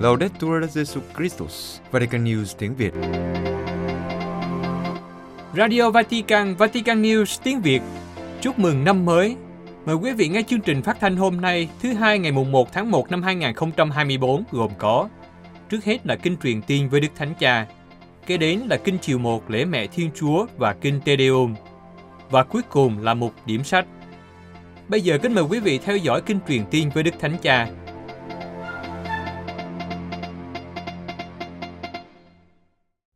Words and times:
Laudetur 0.00 0.64
Jesu 0.64 1.00
Christus, 1.16 1.78
Vatican 1.90 2.24
News 2.24 2.44
tiếng 2.58 2.74
Việt. 2.74 2.92
Radio 5.56 5.90
Vatican, 5.90 6.54
Vatican 6.54 7.02
News 7.02 7.40
tiếng 7.42 7.60
Việt. 7.60 7.82
Chúc 8.40 8.58
mừng 8.58 8.84
năm 8.84 9.04
mới. 9.04 9.36
Mời 9.86 9.96
quý 9.96 10.12
vị 10.12 10.28
nghe 10.28 10.42
chương 10.42 10.60
trình 10.60 10.82
phát 10.82 11.00
thanh 11.00 11.16
hôm 11.16 11.40
nay, 11.40 11.68
thứ 11.82 11.92
hai 11.92 12.18
ngày 12.18 12.32
mùng 12.32 12.52
1 12.52 12.72
tháng 12.72 12.90
1 12.90 13.10
năm 13.10 13.22
2024 13.22 14.44
gồm 14.50 14.70
có 14.78 15.08
Trước 15.70 15.84
hết 15.84 16.06
là 16.06 16.16
kinh 16.16 16.36
truyền 16.36 16.62
tiên 16.62 16.88
với 16.88 17.00
Đức 17.00 17.08
Thánh 17.16 17.34
Cha, 17.38 17.66
kế 18.26 18.36
đến 18.36 18.60
là 18.60 18.76
kinh 18.76 18.98
chiều 18.98 19.18
1 19.18 19.50
lễ 19.50 19.64
mẹ 19.64 19.86
Thiên 19.86 20.10
Chúa 20.14 20.46
và 20.56 20.72
kinh 20.72 21.00
Te 21.04 21.16
Deum, 21.16 21.54
và 22.30 22.42
cuối 22.42 22.62
cùng 22.68 22.98
là 22.98 23.14
một 23.14 23.32
điểm 23.46 23.64
sách. 23.64 23.86
Bây 24.90 25.00
giờ 25.00 25.18
kính 25.22 25.34
mời 25.34 25.44
quý 25.44 25.60
vị 25.60 25.78
theo 25.78 25.96
dõi 25.96 26.22
kinh 26.26 26.38
truyền 26.48 26.64
tiên 26.70 26.90
với 26.94 27.02
Đức 27.02 27.14
Thánh 27.20 27.36
Cha. 27.42 27.68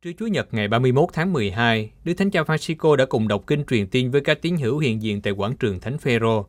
Trưa 0.01 0.11
Chúa 0.19 0.27
Nhật 0.27 0.53
ngày 0.53 0.67
31 0.67 1.09
tháng 1.13 1.33
12, 1.33 1.91
Đức 2.03 2.13
Thánh 2.13 2.31
Cha 2.31 2.41
Francisco 2.41 2.95
đã 2.95 3.05
cùng 3.05 3.27
đọc 3.27 3.43
kinh 3.47 3.63
truyền 3.65 3.87
tiên 3.87 4.11
với 4.11 4.21
các 4.21 4.41
tín 4.41 4.57
hữu 4.57 4.77
hiện 4.77 5.01
diện 5.01 5.21
tại 5.21 5.33
quảng 5.33 5.55
trường 5.57 5.79
Thánh 5.79 5.97
Phêrô. 5.97 6.45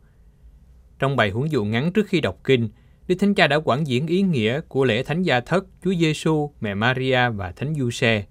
Trong 0.98 1.16
bài 1.16 1.30
huấn 1.30 1.48
dụ 1.48 1.64
ngắn 1.64 1.92
trước 1.92 2.06
khi 2.08 2.20
đọc 2.20 2.38
kinh, 2.44 2.68
Đức 3.08 3.14
Thánh 3.20 3.34
Cha 3.34 3.46
đã 3.46 3.58
quảng 3.58 3.86
diễn 3.86 4.06
ý 4.06 4.22
nghĩa 4.22 4.60
của 4.68 4.84
lễ 4.84 5.02
Thánh 5.02 5.22
Gia 5.22 5.40
Thất 5.40 5.64
Chúa 5.84 5.94
Giêsu, 6.00 6.52
Mẹ 6.60 6.74
Maria 6.74 7.28
và 7.28 7.52
Thánh 7.52 7.74
Giuse. 7.74 8.24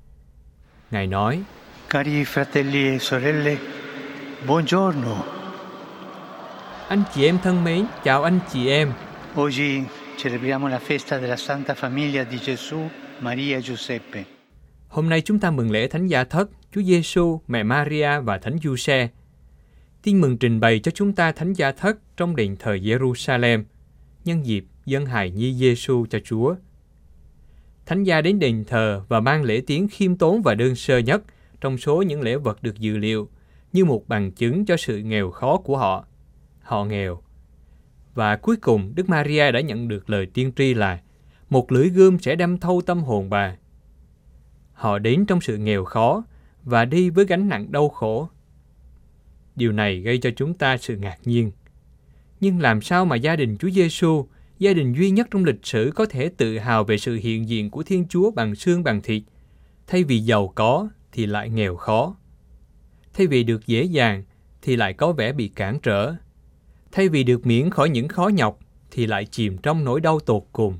Ngài 0.91 1.07
nói: 1.07 1.43
Cari 1.89 2.23
fratelli 2.23 2.93
e 2.93 2.97
sorelle, 2.99 3.57
buongiorno. 4.47 5.34
Anh 6.87 7.03
chị 7.13 7.25
em 7.25 7.37
thân 7.43 7.63
mến, 7.63 7.85
chào 8.03 8.23
anh 8.23 8.39
chị 8.53 8.67
em. 8.67 8.91
Oggi 9.41 9.83
celebriamo 10.23 10.69
la 10.69 10.79
festa 10.79 11.19
della 11.19 11.35
Santa 11.35 11.73
Famiglia 11.73 12.25
di 12.31 12.37
Gesù, 12.37 12.77
Maria 13.21 13.53
e 13.53 13.61
Giuseppe. 13.61 14.23
Hôm 14.87 15.09
nay 15.09 15.21
chúng 15.21 15.39
ta 15.39 15.51
mừng 15.51 15.71
lễ 15.71 15.87
Thánh 15.87 16.07
Gia 16.07 16.23
Thất, 16.23 16.49
Chúa 16.71 16.81
Giêsu, 16.81 17.41
Mẹ 17.47 17.63
Maria 17.63 18.19
và 18.19 18.37
Thánh 18.37 18.57
Giuse. 18.63 19.09
Tin 20.03 20.21
mừng 20.21 20.37
trình 20.37 20.59
bày 20.59 20.79
cho 20.79 20.91
chúng 20.91 21.13
ta 21.13 21.31
Thánh 21.31 21.53
Gia 21.53 21.71
Thất 21.71 21.97
trong 22.17 22.35
đền 22.35 22.55
thờ 22.59 22.75
Jerusalem, 22.75 23.63
nhân 24.25 24.45
dịp 24.45 24.65
dân 24.85 25.05
hài 25.05 25.31
nhi 25.31 25.53
Giêsu 25.53 26.05
cho 26.09 26.19
Chúa. 26.19 26.55
Thánh 27.85 28.03
gia 28.03 28.21
đến 28.21 28.39
đền 28.39 28.63
thờ 28.67 29.01
và 29.07 29.19
mang 29.19 29.43
lễ 29.43 29.61
tiến 29.67 29.87
khiêm 29.91 30.15
tốn 30.15 30.41
và 30.41 30.55
đơn 30.55 30.75
sơ 30.75 30.97
nhất 30.97 31.21
trong 31.61 31.77
số 31.77 32.01
những 32.01 32.21
lễ 32.21 32.35
vật 32.35 32.63
được 32.63 32.79
dự 32.79 32.97
liệu 32.97 33.29
như 33.73 33.85
một 33.85 34.07
bằng 34.07 34.31
chứng 34.31 34.65
cho 34.65 34.77
sự 34.77 34.97
nghèo 34.97 35.31
khó 35.31 35.57
của 35.57 35.77
họ. 35.77 36.05
Họ 36.65 36.85
nghèo. 36.85 37.21
Và 38.13 38.35
cuối 38.35 38.55
cùng, 38.55 38.91
Đức 38.95 39.09
Maria 39.09 39.51
đã 39.51 39.61
nhận 39.61 39.87
được 39.87 40.09
lời 40.09 40.25
tiên 40.25 40.51
tri 40.55 40.73
là 40.73 40.99
một 41.49 41.71
lưỡi 41.71 41.89
gươm 41.89 42.19
sẽ 42.19 42.35
đâm 42.35 42.57
thâu 42.57 42.81
tâm 42.85 43.03
hồn 43.03 43.29
bà. 43.29 43.55
Họ 44.73 44.99
đến 44.99 45.25
trong 45.25 45.41
sự 45.41 45.57
nghèo 45.57 45.85
khó 45.85 46.23
và 46.63 46.85
đi 46.85 47.09
với 47.09 47.25
gánh 47.25 47.49
nặng 47.49 47.71
đau 47.71 47.89
khổ. 47.89 48.29
Điều 49.55 49.71
này 49.71 49.99
gây 49.99 50.17
cho 50.17 50.29
chúng 50.35 50.53
ta 50.53 50.77
sự 50.77 50.97
ngạc 50.97 51.17
nhiên. 51.25 51.51
Nhưng 52.39 52.59
làm 52.59 52.81
sao 52.81 53.05
mà 53.05 53.15
gia 53.15 53.35
đình 53.35 53.57
Chúa 53.57 53.69
Giêsu, 53.69 54.27
gia 54.59 54.73
đình 54.73 54.93
duy 54.93 55.09
nhất 55.09 55.27
trong 55.31 55.45
lịch 55.45 55.65
sử 55.65 55.91
có 55.95 56.05
thể 56.05 56.29
tự 56.37 56.57
hào 56.57 56.83
về 56.83 56.97
sự 56.97 57.15
hiện 57.15 57.49
diện 57.49 57.69
của 57.69 57.83
Thiên 57.83 58.07
Chúa 58.09 58.31
bằng 58.31 58.55
xương 58.55 58.83
bằng 58.83 59.01
thịt, 59.01 59.23
thay 59.87 60.03
vì 60.03 60.19
giàu 60.19 60.51
có 60.55 60.89
thì 61.11 61.25
lại 61.25 61.49
nghèo 61.49 61.75
khó. 61.75 62.15
Thay 63.13 63.27
vì 63.27 63.43
được 63.43 63.67
dễ 63.67 63.83
dàng 63.83 64.23
thì 64.61 64.75
lại 64.75 64.93
có 64.93 65.11
vẻ 65.11 65.33
bị 65.33 65.47
cản 65.47 65.79
trở. 65.79 66.15
Thay 66.95 67.09
vì 67.09 67.23
được 67.23 67.45
miễn 67.45 67.69
khỏi 67.69 67.89
những 67.89 68.07
khó 68.07 68.27
nhọc 68.27 68.59
thì 68.91 69.05
lại 69.05 69.25
chìm 69.25 69.57
trong 69.57 69.83
nỗi 69.83 70.01
đau 70.01 70.19
tột 70.19 70.43
cùng. 70.51 70.77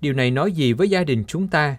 Điều 0.00 0.12
này 0.12 0.30
nói 0.30 0.52
gì 0.52 0.72
với 0.72 0.90
gia 0.90 1.04
đình 1.04 1.24
chúng 1.26 1.48
ta? 1.48 1.76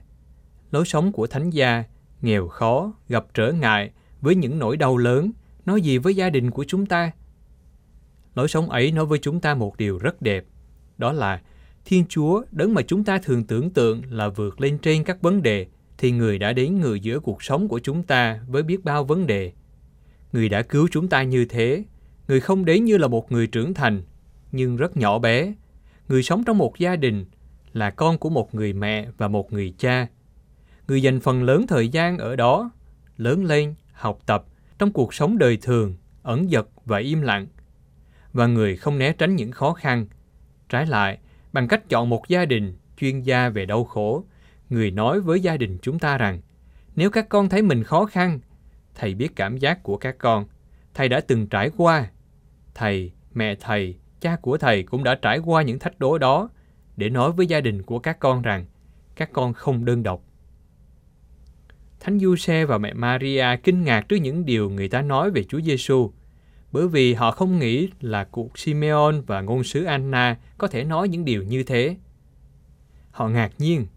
Lối 0.71 0.85
sống 0.85 1.11
của 1.11 1.27
thánh 1.27 1.49
gia, 1.49 1.83
nghèo 2.21 2.47
khó, 2.47 2.93
gặp 3.09 3.25
trở 3.33 3.51
ngại 3.51 3.91
với 4.21 4.35
những 4.35 4.59
nỗi 4.59 4.77
đau 4.77 4.97
lớn, 4.97 5.31
nói 5.65 5.81
gì 5.81 5.97
với 5.97 6.15
gia 6.15 6.29
đình 6.29 6.51
của 6.51 6.63
chúng 6.67 6.85
ta? 6.85 7.11
Lối 8.35 8.47
sống 8.47 8.69
ấy 8.69 8.91
nói 8.91 9.05
với 9.05 9.19
chúng 9.19 9.39
ta 9.39 9.55
một 9.55 9.77
điều 9.77 9.97
rất 9.97 10.21
đẹp, 10.21 10.45
đó 10.97 11.11
là 11.11 11.41
Thiên 11.85 12.05
Chúa, 12.09 12.43
đấng 12.51 12.73
mà 12.73 12.81
chúng 12.81 13.03
ta 13.03 13.17
thường 13.17 13.43
tưởng 13.43 13.69
tượng 13.69 14.01
là 14.09 14.29
vượt 14.29 14.61
lên 14.61 14.77
trên 14.77 15.03
các 15.03 15.21
vấn 15.21 15.41
đề, 15.41 15.67
thì 15.97 16.11
Người 16.11 16.37
đã 16.37 16.53
đến 16.53 16.79
người 16.79 16.99
giữa 16.99 17.19
cuộc 17.19 17.43
sống 17.43 17.67
của 17.67 17.79
chúng 17.79 18.03
ta 18.03 18.39
với 18.47 18.63
biết 18.63 18.83
bao 18.83 19.03
vấn 19.03 19.27
đề. 19.27 19.51
Người 20.33 20.49
đã 20.49 20.61
cứu 20.61 20.87
chúng 20.91 21.07
ta 21.07 21.23
như 21.23 21.45
thế. 21.45 21.83
Người 22.27 22.39
không 22.39 22.65
đến 22.65 22.85
như 22.85 22.97
là 22.97 23.07
một 23.07 23.31
người 23.31 23.47
trưởng 23.47 23.73
thành, 23.73 24.01
nhưng 24.51 24.77
rất 24.77 24.97
nhỏ 24.97 25.19
bé. 25.19 25.53
Người 26.07 26.23
sống 26.23 26.43
trong 26.43 26.57
một 26.57 26.77
gia 26.77 26.95
đình, 26.95 27.25
là 27.73 27.89
con 27.89 28.17
của 28.17 28.29
một 28.29 28.55
người 28.55 28.73
mẹ 28.73 29.07
và 29.17 29.27
một 29.27 29.53
người 29.53 29.73
cha. 29.77 30.07
Người 30.87 31.01
dành 31.01 31.19
phần 31.19 31.43
lớn 31.43 31.67
thời 31.67 31.89
gian 31.89 32.17
ở 32.17 32.35
đó, 32.35 32.71
lớn 33.17 33.45
lên, 33.45 33.75
học 33.93 34.19
tập, 34.25 34.45
trong 34.79 34.91
cuộc 34.91 35.13
sống 35.13 35.37
đời 35.37 35.57
thường, 35.61 35.95
ẩn 36.23 36.49
dật 36.49 36.67
và 36.85 36.97
im 36.97 37.21
lặng. 37.21 37.47
Và 38.33 38.47
người 38.47 38.77
không 38.77 38.99
né 38.99 39.13
tránh 39.13 39.35
những 39.35 39.51
khó 39.51 39.73
khăn. 39.73 40.07
Trái 40.69 40.85
lại, 40.85 41.17
bằng 41.53 41.67
cách 41.67 41.89
chọn 41.89 42.09
một 42.09 42.27
gia 42.27 42.45
đình 42.45 42.73
chuyên 42.97 43.21
gia 43.21 43.49
về 43.49 43.65
đau 43.65 43.83
khổ, 43.83 44.23
người 44.69 44.91
nói 44.91 45.19
với 45.19 45.39
gia 45.39 45.57
đình 45.57 45.77
chúng 45.81 45.99
ta 45.99 46.17
rằng, 46.17 46.41
nếu 46.95 47.09
các 47.09 47.29
con 47.29 47.49
thấy 47.49 47.61
mình 47.61 47.83
khó 47.83 48.05
khăn, 48.05 48.39
thầy 48.95 49.13
biết 49.13 49.35
cảm 49.35 49.57
giác 49.57 49.83
của 49.83 49.97
các 49.97 50.17
con. 50.17 50.45
Thầy 50.93 51.09
đã 51.09 51.21
từng 51.21 51.47
trải 51.47 51.69
qua. 51.77 52.09
Thầy, 52.73 53.11
mẹ 53.33 53.55
thầy, 53.55 53.95
cha 54.21 54.35
của 54.35 54.57
thầy 54.57 54.83
cũng 54.83 55.03
đã 55.03 55.15
trải 55.15 55.39
qua 55.39 55.61
những 55.61 55.79
thách 55.79 55.99
đố 55.99 56.17
đó 56.17 56.49
để 56.97 57.09
nói 57.09 57.31
với 57.31 57.47
gia 57.47 57.61
đình 57.61 57.81
của 57.81 57.99
các 57.99 58.19
con 58.19 58.41
rằng 58.41 58.65
các 59.15 59.29
con 59.33 59.53
không 59.53 59.85
đơn 59.85 60.03
độc. 60.03 60.23
Thánh 61.99 62.19
Giuse 62.19 62.65
và 62.65 62.77
mẹ 62.77 62.93
Maria 62.93 63.45
kinh 63.63 63.83
ngạc 63.83 64.01
trước 64.01 64.15
những 64.15 64.45
điều 64.45 64.69
người 64.69 64.89
ta 64.89 65.01
nói 65.01 65.31
về 65.31 65.43
Chúa 65.43 65.61
Giêsu, 65.61 66.11
bởi 66.71 66.87
vì 66.87 67.13
họ 67.13 67.31
không 67.31 67.59
nghĩ 67.59 67.89
là 68.01 68.23
cuộc 68.23 68.59
Simeon 68.59 69.21
và 69.27 69.41
ngôn 69.41 69.63
sứ 69.63 69.83
Anna 69.83 70.37
có 70.57 70.67
thể 70.67 70.83
nói 70.83 71.07
những 71.07 71.25
điều 71.25 71.43
như 71.43 71.63
thế. 71.63 71.95
Họ 73.11 73.27
ngạc 73.27 73.51
nhiên. 73.57 73.87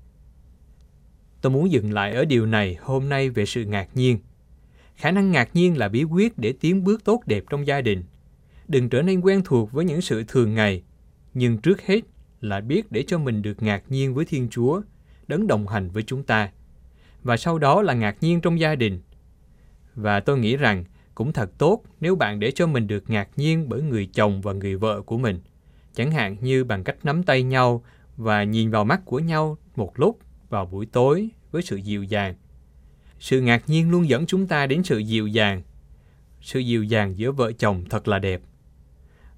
Tôi 1.41 1.53
muốn 1.53 1.71
dừng 1.71 1.93
lại 1.93 2.13
ở 2.13 2.25
điều 2.25 2.47
này 2.47 2.77
hôm 2.81 3.09
nay 3.09 3.31
về 3.31 3.47
sự 3.47 3.65
ngạc 3.65 3.89
nhiên. 3.95 4.19
Khả 4.97 5.11
năng 5.11 5.31
ngạc 5.31 5.49
nhiên 5.55 5.79
là 5.79 5.89
bí 5.89 6.05
quyết 6.05 6.39
để 6.39 6.55
tiến 6.61 6.85
bước 6.85 7.05
tốt 7.05 7.23
đẹp 7.27 7.45
trong 7.51 7.67
gia 7.67 7.81
đình. 7.81 8.05
Đừng 8.69 8.89
trở 8.89 9.03
nên 9.03 9.21
quen 9.21 9.43
thuộc 9.45 9.73
với 9.73 9.85
những 9.85 10.01
sự 10.01 10.25
thường 10.29 10.55
ngày, 10.55 10.83
nhưng 11.35 11.59
trước 11.59 11.83
hết 11.87 12.01
là 12.41 12.61
biết 12.61 12.93
để 12.93 13.05
cho 13.07 13.19
mình 13.19 13.43
được 13.43 13.63
ngạc 13.63 13.83
nhiên 13.89 14.15
với 14.15 14.25
Thiên 14.25 14.49
Chúa, 14.51 14.83
đấng 15.29 15.47
đồng 15.47 15.69
hành 15.69 15.91
với 15.91 16.03
chúng 16.03 16.23
ta. 16.23 16.51
Và 17.23 17.37
sau 17.37 17.59
đó 17.59 17.83
là 17.83 17.95
ngạc 17.95 18.17
nhiên 18.21 18.41
trong 18.41 18.61
gia 18.61 18.75
đình. 18.75 19.01
Và 19.95 20.21
tôi 20.21 20.39
nghĩ 20.39 20.57
rằng 20.57 20.85
cũng 21.15 21.33
thật 21.33 21.51
tốt 21.59 21.83
nếu 22.01 22.17
bạn 22.17 22.41
để 22.41 22.51
cho 22.51 22.67
mình 22.67 22.87
được 22.87 23.11
ngạc 23.11 23.29
nhiên 23.37 23.69
bởi 23.69 23.83
người 23.83 24.07
chồng 24.07 24.41
và 24.41 24.53
người 24.53 24.77
vợ 24.77 25.03
của 25.03 25.19
mình. 25.19 25.41
Chẳng 25.95 26.11
hạn 26.11 26.37
như 26.41 26.65
bằng 26.65 26.85
cách 26.85 26.97
nắm 27.05 27.23
tay 27.23 27.43
nhau 27.43 27.85
và 28.17 28.45
nhìn 28.45 28.71
vào 28.71 28.85
mắt 28.85 29.01
của 29.05 29.19
nhau 29.19 29.59
một 29.77 29.99
lúc 29.99 30.19
vào 30.49 30.67
buổi 30.67 30.87
tối 30.87 31.29
với 31.51 31.63
sự 31.63 31.77
dịu 31.77 32.03
dàng. 32.03 32.35
Sự 33.21 33.41
ngạc 33.41 33.63
nhiên 33.67 33.91
luôn 33.91 34.09
dẫn 34.09 34.27
chúng 34.27 34.47
ta 34.47 34.67
đến 34.67 34.83
sự 34.83 34.99
dịu 34.99 35.27
dàng. 35.27 35.63
Sự 36.41 36.59
dịu 36.59 36.85
dàng 36.85 37.19
giữa 37.19 37.33
vợ 37.33 37.53
chồng 37.53 37.85
thật 37.91 38.09
là 38.09 38.19
đẹp. 38.19 38.41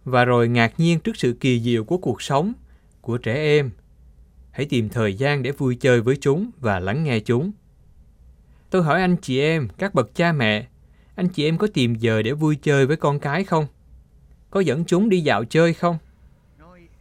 Và 0.04 0.24
rồi 0.24 0.48
ngạc 0.48 0.80
nhiên 0.80 1.00
trước 1.00 1.16
sự 1.16 1.36
kỳ 1.40 1.60
diệu 1.60 1.84
của 1.84 1.98
cuộc 1.98 2.22
sống, 2.22 2.52
của 3.00 3.18
trẻ 3.18 3.34
em. 3.34 3.70
Hãy 4.50 4.66
tìm 4.66 4.88
thời 4.88 5.14
gian 5.14 5.42
để 5.42 5.52
vui 5.52 5.76
chơi 5.76 6.00
với 6.00 6.16
chúng 6.20 6.50
và 6.60 6.80
lắng 6.80 7.04
nghe 7.04 7.20
chúng. 7.20 7.52
Tôi 8.70 8.82
hỏi 8.82 9.00
anh 9.00 9.16
chị 9.16 9.40
em, 9.40 9.68
các 9.78 9.94
bậc 9.94 10.14
cha 10.14 10.32
mẹ, 10.32 10.66
anh 11.14 11.28
chị 11.28 11.44
em 11.48 11.58
có 11.58 11.66
tìm 11.74 11.94
giờ 11.94 12.22
để 12.22 12.32
vui 12.32 12.56
chơi 12.56 12.86
với 12.86 12.96
con 12.96 13.20
cái 13.20 13.44
không? 13.44 13.66
Có 14.50 14.60
dẫn 14.60 14.84
chúng 14.84 15.08
đi 15.08 15.20
dạo 15.20 15.44
chơi 15.44 15.74
không? 15.74 15.98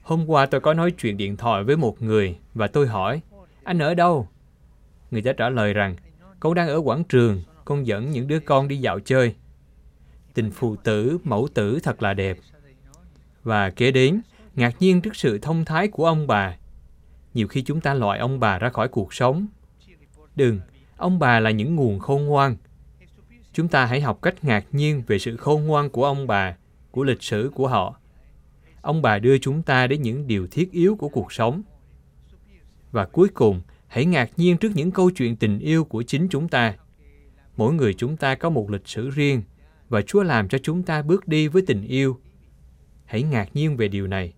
Hôm 0.01 0.29
qua 0.29 0.45
tôi 0.45 0.61
có 0.61 0.73
nói 0.73 0.91
chuyện 0.91 1.17
điện 1.17 1.37
thoại 1.37 1.63
với 1.63 1.77
một 1.77 2.01
người 2.01 2.37
và 2.53 2.67
tôi 2.67 2.87
hỏi, 2.87 3.21
anh 3.63 3.79
ở 3.79 3.93
đâu? 3.93 4.27
Người 5.11 5.21
ta 5.21 5.33
trả 5.33 5.49
lời 5.49 5.73
rằng, 5.73 5.95
con 6.39 6.53
đang 6.53 6.67
ở 6.67 6.81
quảng 6.81 7.03
trường, 7.03 7.43
con 7.65 7.87
dẫn 7.87 8.11
những 8.11 8.27
đứa 8.27 8.39
con 8.39 8.67
đi 8.67 8.77
dạo 8.77 8.99
chơi. 8.99 9.35
Tình 10.33 10.51
phụ 10.51 10.75
tử, 10.75 11.17
mẫu 11.23 11.47
tử 11.53 11.79
thật 11.83 12.03
là 12.03 12.13
đẹp. 12.13 12.37
Và 13.43 13.69
kế 13.69 13.91
đến, 13.91 14.21
ngạc 14.55 14.75
nhiên 14.79 15.01
trước 15.01 15.15
sự 15.15 15.37
thông 15.37 15.65
thái 15.65 15.87
của 15.87 16.05
ông 16.05 16.27
bà. 16.27 16.57
Nhiều 17.33 17.47
khi 17.47 17.61
chúng 17.61 17.81
ta 17.81 17.93
loại 17.93 18.19
ông 18.19 18.39
bà 18.39 18.59
ra 18.59 18.69
khỏi 18.69 18.87
cuộc 18.87 19.13
sống. 19.13 19.47
Đừng, 20.35 20.59
ông 20.97 21.19
bà 21.19 21.39
là 21.39 21.51
những 21.51 21.75
nguồn 21.75 21.99
khôn 21.99 22.25
ngoan. 22.25 22.55
Chúng 23.53 23.67
ta 23.67 23.85
hãy 23.85 24.01
học 24.01 24.19
cách 24.21 24.43
ngạc 24.43 24.65
nhiên 24.71 25.03
về 25.07 25.19
sự 25.19 25.37
khôn 25.37 25.65
ngoan 25.65 25.89
của 25.89 26.05
ông 26.05 26.27
bà, 26.27 26.57
của 26.91 27.03
lịch 27.03 27.23
sử 27.23 27.51
của 27.55 27.67
họ. 27.67 27.99
Ông 28.81 29.01
bà 29.01 29.19
đưa 29.19 29.37
chúng 29.37 29.61
ta 29.63 29.87
đến 29.87 30.01
những 30.01 30.27
điều 30.27 30.47
thiết 30.47 30.71
yếu 30.71 30.95
của 30.95 31.09
cuộc 31.09 31.31
sống. 31.31 31.61
Và 32.91 33.05
cuối 33.05 33.29
cùng, 33.29 33.61
hãy 33.87 34.05
ngạc 34.05 34.31
nhiên 34.37 34.57
trước 34.57 34.71
những 34.75 34.91
câu 34.91 35.11
chuyện 35.11 35.35
tình 35.35 35.59
yêu 35.59 35.83
của 35.83 36.03
chính 36.03 36.27
chúng 36.29 36.47
ta. 36.47 36.75
Mỗi 37.57 37.73
người 37.73 37.93
chúng 37.93 38.17
ta 38.17 38.35
có 38.35 38.49
một 38.49 38.69
lịch 38.69 38.87
sử 38.87 39.09
riêng 39.09 39.41
và 39.89 40.01
Chúa 40.01 40.23
làm 40.23 40.47
cho 40.47 40.57
chúng 40.57 40.83
ta 40.83 41.01
bước 41.01 41.27
đi 41.27 41.47
với 41.47 41.61
tình 41.67 41.81
yêu. 41.81 42.19
Hãy 43.05 43.23
ngạc 43.23 43.49
nhiên 43.53 43.77
về 43.77 43.87
điều 43.87 44.07
này. 44.07 44.33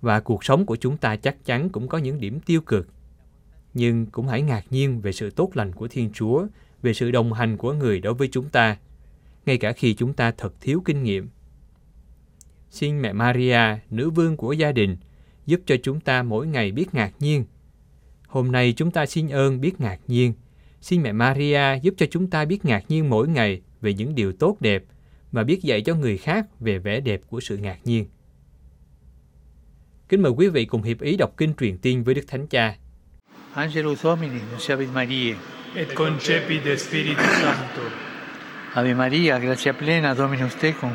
Và 0.00 0.20
cuộc 0.20 0.44
sống 0.44 0.66
của 0.66 0.76
chúng 0.76 0.96
ta 0.96 1.16
chắc 1.16 1.44
chắn 1.44 1.68
cũng 1.68 1.88
có 1.88 1.98
những 1.98 2.20
điểm 2.20 2.40
tiêu 2.40 2.60
cực. 2.60 2.88
Nhưng 3.74 4.06
cũng 4.06 4.28
hãy 4.28 4.42
ngạc 4.42 4.64
nhiên 4.70 5.00
về 5.00 5.12
sự 5.12 5.30
tốt 5.30 5.50
lành 5.54 5.72
của 5.72 5.88
Thiên 5.88 6.10
Chúa, 6.12 6.46
về 6.82 6.94
sự 6.94 7.10
đồng 7.10 7.32
hành 7.32 7.56
của 7.56 7.72
người 7.72 8.00
đối 8.00 8.14
với 8.14 8.28
chúng 8.32 8.48
ta, 8.48 8.76
ngay 9.46 9.58
cả 9.58 9.72
khi 9.72 9.94
chúng 9.94 10.12
ta 10.12 10.30
thật 10.30 10.54
thiếu 10.60 10.82
kinh 10.84 11.02
nghiệm. 11.02 11.28
Xin 12.70 13.02
mẹ 13.02 13.12
Maria, 13.12 13.60
nữ 13.90 14.10
vương 14.10 14.36
của 14.36 14.52
gia 14.52 14.72
đình, 14.72 14.96
giúp 15.46 15.60
cho 15.66 15.76
chúng 15.82 16.00
ta 16.00 16.22
mỗi 16.22 16.46
ngày 16.46 16.72
biết 16.72 16.94
ngạc 16.94 17.12
nhiên. 17.20 17.44
Hôm 18.28 18.52
nay 18.52 18.74
chúng 18.76 18.90
ta 18.90 19.06
xin 19.06 19.28
ơn 19.28 19.60
biết 19.60 19.80
ngạc 19.80 19.98
nhiên. 20.06 20.32
Xin 20.80 21.02
mẹ 21.02 21.12
Maria 21.12 21.80
giúp 21.82 21.94
cho 21.96 22.06
chúng 22.10 22.30
ta 22.30 22.44
biết 22.44 22.64
ngạc 22.64 22.84
nhiên 22.88 23.10
mỗi 23.10 23.28
ngày 23.28 23.60
về 23.80 23.94
những 23.94 24.14
điều 24.14 24.32
tốt 24.32 24.56
đẹp 24.60 24.84
và 25.32 25.44
biết 25.44 25.62
dạy 25.62 25.80
cho 25.82 25.94
người 25.94 26.18
khác 26.18 26.46
về 26.60 26.78
vẻ 26.78 27.00
đẹp 27.00 27.20
của 27.28 27.40
sự 27.40 27.56
ngạc 27.56 27.78
nhiên. 27.84 28.06
Kính 30.08 30.22
mời 30.22 30.32
quý 30.32 30.48
vị 30.48 30.64
cùng 30.64 30.82
hiệp 30.82 31.00
ý 31.00 31.16
đọc 31.16 31.34
kinh 31.36 31.54
truyền 31.54 31.78
tiên 31.78 32.04
với 32.04 32.14
Đức 32.14 32.24
Thánh 32.28 32.46
Cha. 32.46 32.76
Angelus 33.54 34.02
Domini, 34.02 34.40
nunziavit 34.52 34.92
Mariae. 34.94 35.34
et 35.74 35.86
concepit 35.94 36.64
de 36.64 36.76
Spiritu 36.76 37.22
Sancto. 37.22 37.82
Ave 38.74 38.94
Maria, 38.94 39.38
gratia 39.38 39.72
plena, 39.72 40.14
Dominus 40.14 40.54
tecum, 40.56 40.90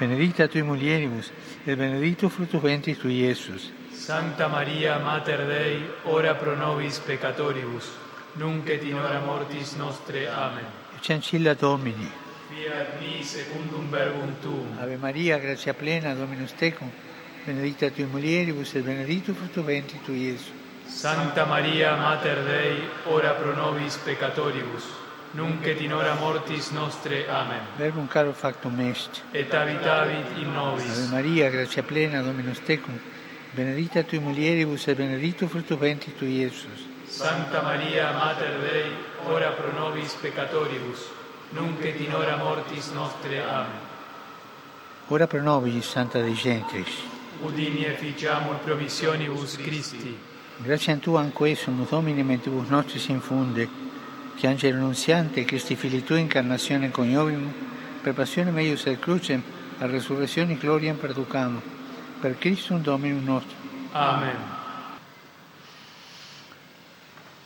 benedicta 0.00 0.46
tui 0.48 0.62
mulieribus, 0.62 1.30
et 1.66 1.76
benedictus 1.76 2.32
fructus 2.32 2.62
ventris 2.62 2.98
tui, 2.98 3.12
Iesus. 3.12 3.70
Sancta 4.02 4.48
Maria, 4.48 4.98
Mater 4.98 5.46
Dei, 5.46 5.88
ora 6.02 6.34
pro 6.34 6.56
nobis 6.56 6.98
peccatoribus, 6.98 7.88
nunc 8.32 8.68
et 8.68 8.82
in 8.82 8.94
hora 8.94 9.20
mortis 9.20 9.74
nostre. 9.74 10.28
Amen. 10.28 10.64
Cancilla 11.00 11.54
Domini. 11.54 12.10
Fiat 12.48 12.98
mi 12.98 13.22
secundum 13.22 13.88
verbum 13.90 14.34
tuum. 14.40 14.76
Ave 14.80 14.96
Maria, 14.96 15.38
gratia 15.38 15.72
plena, 15.72 16.14
Dominus 16.14 16.52
tecum, 16.56 16.90
benedicta 17.44 17.90
tui 17.90 18.02
mulieribus 18.02 18.74
et 18.74 18.82
benedictus 18.82 19.36
fructus 19.36 19.64
ventris 19.64 20.02
tui, 20.02 20.32
Iesus. 20.32 20.50
Santa 20.88 21.44
Maria, 21.44 21.94
Mater 21.94 22.42
Dei, 22.42 22.82
ora 23.04 23.34
pro 23.34 23.54
nobis 23.54 23.96
peccatoribus, 23.98 24.82
nunc 25.34 25.64
et 25.64 25.80
in 25.80 25.92
hora 25.92 26.14
mortis 26.14 26.70
nostre. 26.70 27.28
Amen. 27.28 27.60
Verbum 27.78 28.08
caro 28.08 28.32
factum 28.32 28.80
est. 28.80 29.22
Et 29.32 29.54
habitavit 29.54 30.38
in 30.38 30.52
nobis. 30.52 30.90
Ave 30.90 31.08
Maria, 31.12 31.50
gratia 31.50 31.84
plena, 31.84 32.20
Dominus 32.20 32.58
tecum, 32.64 32.98
benedicta 33.54 34.02
tui 34.02 34.18
mulieribus, 34.18 34.88
et 34.88 34.96
benedictus 34.96 35.48
fructus 35.48 35.78
ventris 35.78 36.14
tui, 36.16 36.40
Iesus. 36.40 36.88
Sancta 37.06 37.62
Maria, 37.62 38.12
Mater 38.12 38.58
Dei, 38.60 38.90
ora 39.26 39.50
pro 39.50 39.72
nobis 39.72 40.14
peccatoribus, 40.14 41.10
nunc 41.50 41.84
et 41.84 42.00
in 42.00 42.14
hora 42.14 42.36
mortis 42.36 42.90
nostre. 42.92 43.42
Amen. 43.42 43.90
Ora 45.08 45.26
pro 45.26 45.42
nobis, 45.42 45.86
Santa 45.86 46.20
Dei 46.20 46.34
Gentris. 46.34 46.88
Udini 47.42 47.84
efficiamur 47.84 48.56
promissionibus 48.64 49.56
Christi. 49.56 50.16
Grazie 50.58 50.92
a 50.92 50.96
Tu 50.96 51.14
anque 51.16 51.54
sumus 51.54 51.88
Domini 51.88 52.22
mentibus 52.22 52.68
nostris 52.68 53.08
infunde, 53.08 53.68
che 54.36 54.46
Angelo 54.46 54.78
Nunziante, 54.78 55.44
Christi 55.44 55.76
Fili 55.76 56.02
Tui, 56.02 56.20
incarnazione 56.20 56.90
coniovim, 56.90 57.52
per 58.00 58.14
passione 58.14 58.50
meius 58.50 58.86
et 58.86 58.98
crucem, 58.98 59.42
a 59.78 59.86
resurrezione 59.86 60.56
gloriam 60.56 60.96
perducamo, 60.96 61.60
per 62.22 62.38
Christum 62.38 62.82
Dominum 62.82 63.24
nostrum. 63.24 63.88
Amen. 63.92 64.38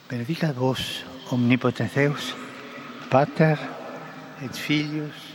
Benedicat 0.08 0.54
vos, 0.54 1.04
omnipotens 1.32 1.96
Deus, 1.96 2.34
Pater, 3.10 3.58
et 4.42 4.54
Filius, 4.54 5.32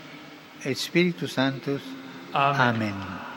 et 0.64 0.78
Spiritus 0.78 1.34
Sanctus. 1.34 1.82
Amen. 2.34 3.31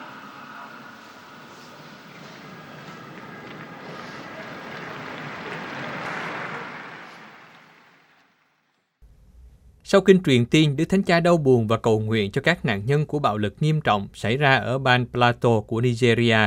Sau 9.95 10.01
kinh 10.01 10.23
truyền 10.23 10.47
tiên, 10.47 10.77
Đức 10.77 10.85
Thánh 10.85 11.03
Cha 11.03 11.21
đau 11.21 11.37
buồn 11.37 11.67
và 11.67 11.77
cầu 11.77 12.01
nguyện 12.01 12.33
cho 12.33 12.41
các 12.41 12.65
nạn 12.65 12.87
nhân 12.87 13.07
của 13.07 13.19
bạo 13.19 13.39
lực 13.39 13.55
nghiêm 13.61 13.81
trọng 13.81 14.09
xảy 14.15 14.37
ra 14.37 14.57
ở 14.57 14.79
bang 14.79 15.07
Plateau 15.07 15.63
của 15.63 15.81
Nigeria. 15.81 16.39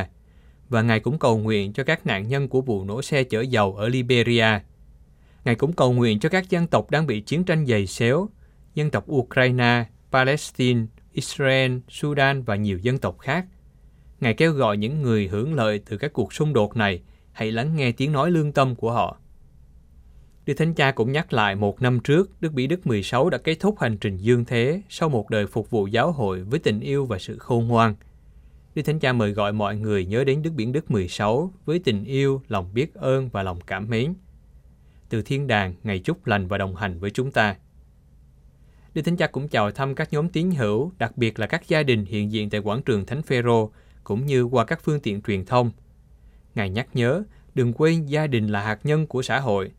Và 0.69 0.81
Ngài 0.81 0.99
cũng 0.99 1.19
cầu 1.19 1.37
nguyện 1.37 1.73
cho 1.73 1.83
các 1.83 2.05
nạn 2.05 2.27
nhân 2.27 2.47
của 2.47 2.61
vụ 2.61 2.83
nổ 2.83 3.01
xe 3.01 3.23
chở 3.23 3.41
dầu 3.41 3.75
ở 3.75 3.89
Liberia. 3.89 4.59
Ngài 5.45 5.55
cũng 5.55 5.73
cầu 5.73 5.93
nguyện 5.93 6.19
cho 6.19 6.29
các 6.29 6.49
dân 6.49 6.67
tộc 6.67 6.91
đang 6.91 7.07
bị 7.07 7.21
chiến 7.21 7.43
tranh 7.43 7.65
dày 7.65 7.87
xéo, 7.87 8.29
dân 8.75 8.89
tộc 8.89 9.11
Ukraine, 9.11 9.85
Palestine, 10.11 10.85
Israel, 11.13 11.77
Sudan 11.89 12.43
và 12.43 12.55
nhiều 12.55 12.77
dân 12.77 12.97
tộc 12.97 13.19
khác. 13.19 13.45
Ngài 14.19 14.33
kêu 14.33 14.51
gọi 14.51 14.77
những 14.77 15.01
người 15.01 15.27
hưởng 15.27 15.53
lợi 15.53 15.81
từ 15.89 15.97
các 15.97 16.13
cuộc 16.13 16.33
xung 16.33 16.53
đột 16.53 16.77
này 16.77 17.01
hãy 17.31 17.51
lắng 17.51 17.75
nghe 17.75 17.91
tiếng 17.91 18.11
nói 18.11 18.31
lương 18.31 18.51
tâm 18.51 18.75
của 18.75 18.91
họ. 18.91 19.17
Đức 20.47 20.53
Thánh 20.53 20.73
Cha 20.73 20.91
cũng 20.91 21.11
nhắc 21.11 21.33
lại 21.33 21.55
một 21.55 21.81
năm 21.81 21.99
trước, 21.99 22.41
Đức 22.41 22.53
Bỉ 22.53 22.67
Đức 22.67 22.87
16 22.87 23.29
đã 23.29 23.37
kết 23.37 23.55
thúc 23.59 23.79
hành 23.79 23.97
trình 23.97 24.17
dương 24.17 24.45
thế 24.45 24.81
sau 24.89 25.09
một 25.09 25.29
đời 25.29 25.47
phục 25.47 25.69
vụ 25.69 25.87
giáo 25.87 26.11
hội 26.11 26.43
với 26.43 26.59
tình 26.59 26.79
yêu 26.79 27.05
và 27.05 27.19
sự 27.19 27.37
khôn 27.37 27.67
ngoan. 27.67 27.95
Đức 28.75 28.81
Thánh 28.81 28.99
Cha 28.99 29.13
mời 29.13 29.31
gọi 29.31 29.53
mọi 29.53 29.75
người 29.75 30.05
nhớ 30.05 30.23
đến 30.23 30.41
Đức 30.41 30.51
Biển 30.55 30.71
Đức 30.71 30.91
16 30.91 31.53
với 31.65 31.79
tình 31.79 32.03
yêu, 32.03 32.41
lòng 32.47 32.73
biết 32.73 32.93
ơn 32.93 33.29
và 33.29 33.43
lòng 33.43 33.59
cảm 33.67 33.89
mến. 33.89 34.13
Từ 35.09 35.21
thiên 35.21 35.47
đàng, 35.47 35.73
ngày 35.83 35.99
chúc 35.99 36.27
lành 36.27 36.47
và 36.47 36.57
đồng 36.57 36.75
hành 36.75 36.99
với 36.99 37.11
chúng 37.11 37.31
ta. 37.31 37.55
Đức 38.93 39.01
Thánh 39.01 39.17
Cha 39.17 39.27
cũng 39.27 39.47
chào 39.47 39.71
thăm 39.71 39.95
các 39.95 40.13
nhóm 40.13 40.29
tín 40.29 40.51
hữu, 40.51 40.91
đặc 40.97 41.17
biệt 41.17 41.39
là 41.39 41.47
các 41.47 41.67
gia 41.67 41.83
đình 41.83 42.05
hiện 42.05 42.31
diện 42.31 42.49
tại 42.49 42.61
quảng 42.61 42.81
trường 42.81 43.05
Thánh 43.05 43.21
Phêrô, 43.21 43.71
cũng 44.03 44.25
như 44.25 44.43
qua 44.43 44.65
các 44.65 44.79
phương 44.83 44.99
tiện 44.99 45.21
truyền 45.21 45.45
thông. 45.45 45.71
Ngài 46.55 46.69
nhắc 46.69 46.87
nhớ, 46.93 47.23
đừng 47.55 47.73
quên 47.73 48.05
gia 48.05 48.27
đình 48.27 48.47
là 48.47 48.61
hạt 48.61 48.79
nhân 48.83 49.07
của 49.07 49.21
xã 49.21 49.39
hội. 49.39 49.71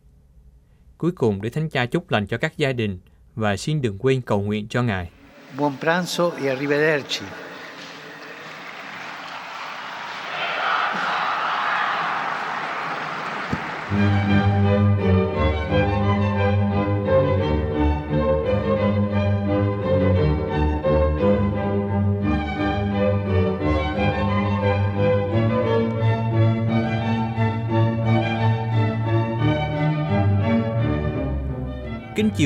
Cuối 0.98 1.12
cùng, 1.12 1.42
Đức 1.42 1.48
Thánh 1.50 1.68
Cha 1.68 1.86
chúc 1.86 2.10
lành 2.10 2.26
cho 2.26 2.38
các 2.38 2.56
gia 2.56 2.72
đình 2.72 2.98
và 3.34 3.56
xin 3.56 3.82
đừng 3.82 3.98
quên 3.98 4.20
cầu 4.20 4.40
nguyện 4.40 4.68
cho 4.68 4.82
Ngài. 4.82 5.10
Buon 5.58 5.72
pranzo 5.80 6.30
e 6.30 6.48
arrivederci. 6.48 7.24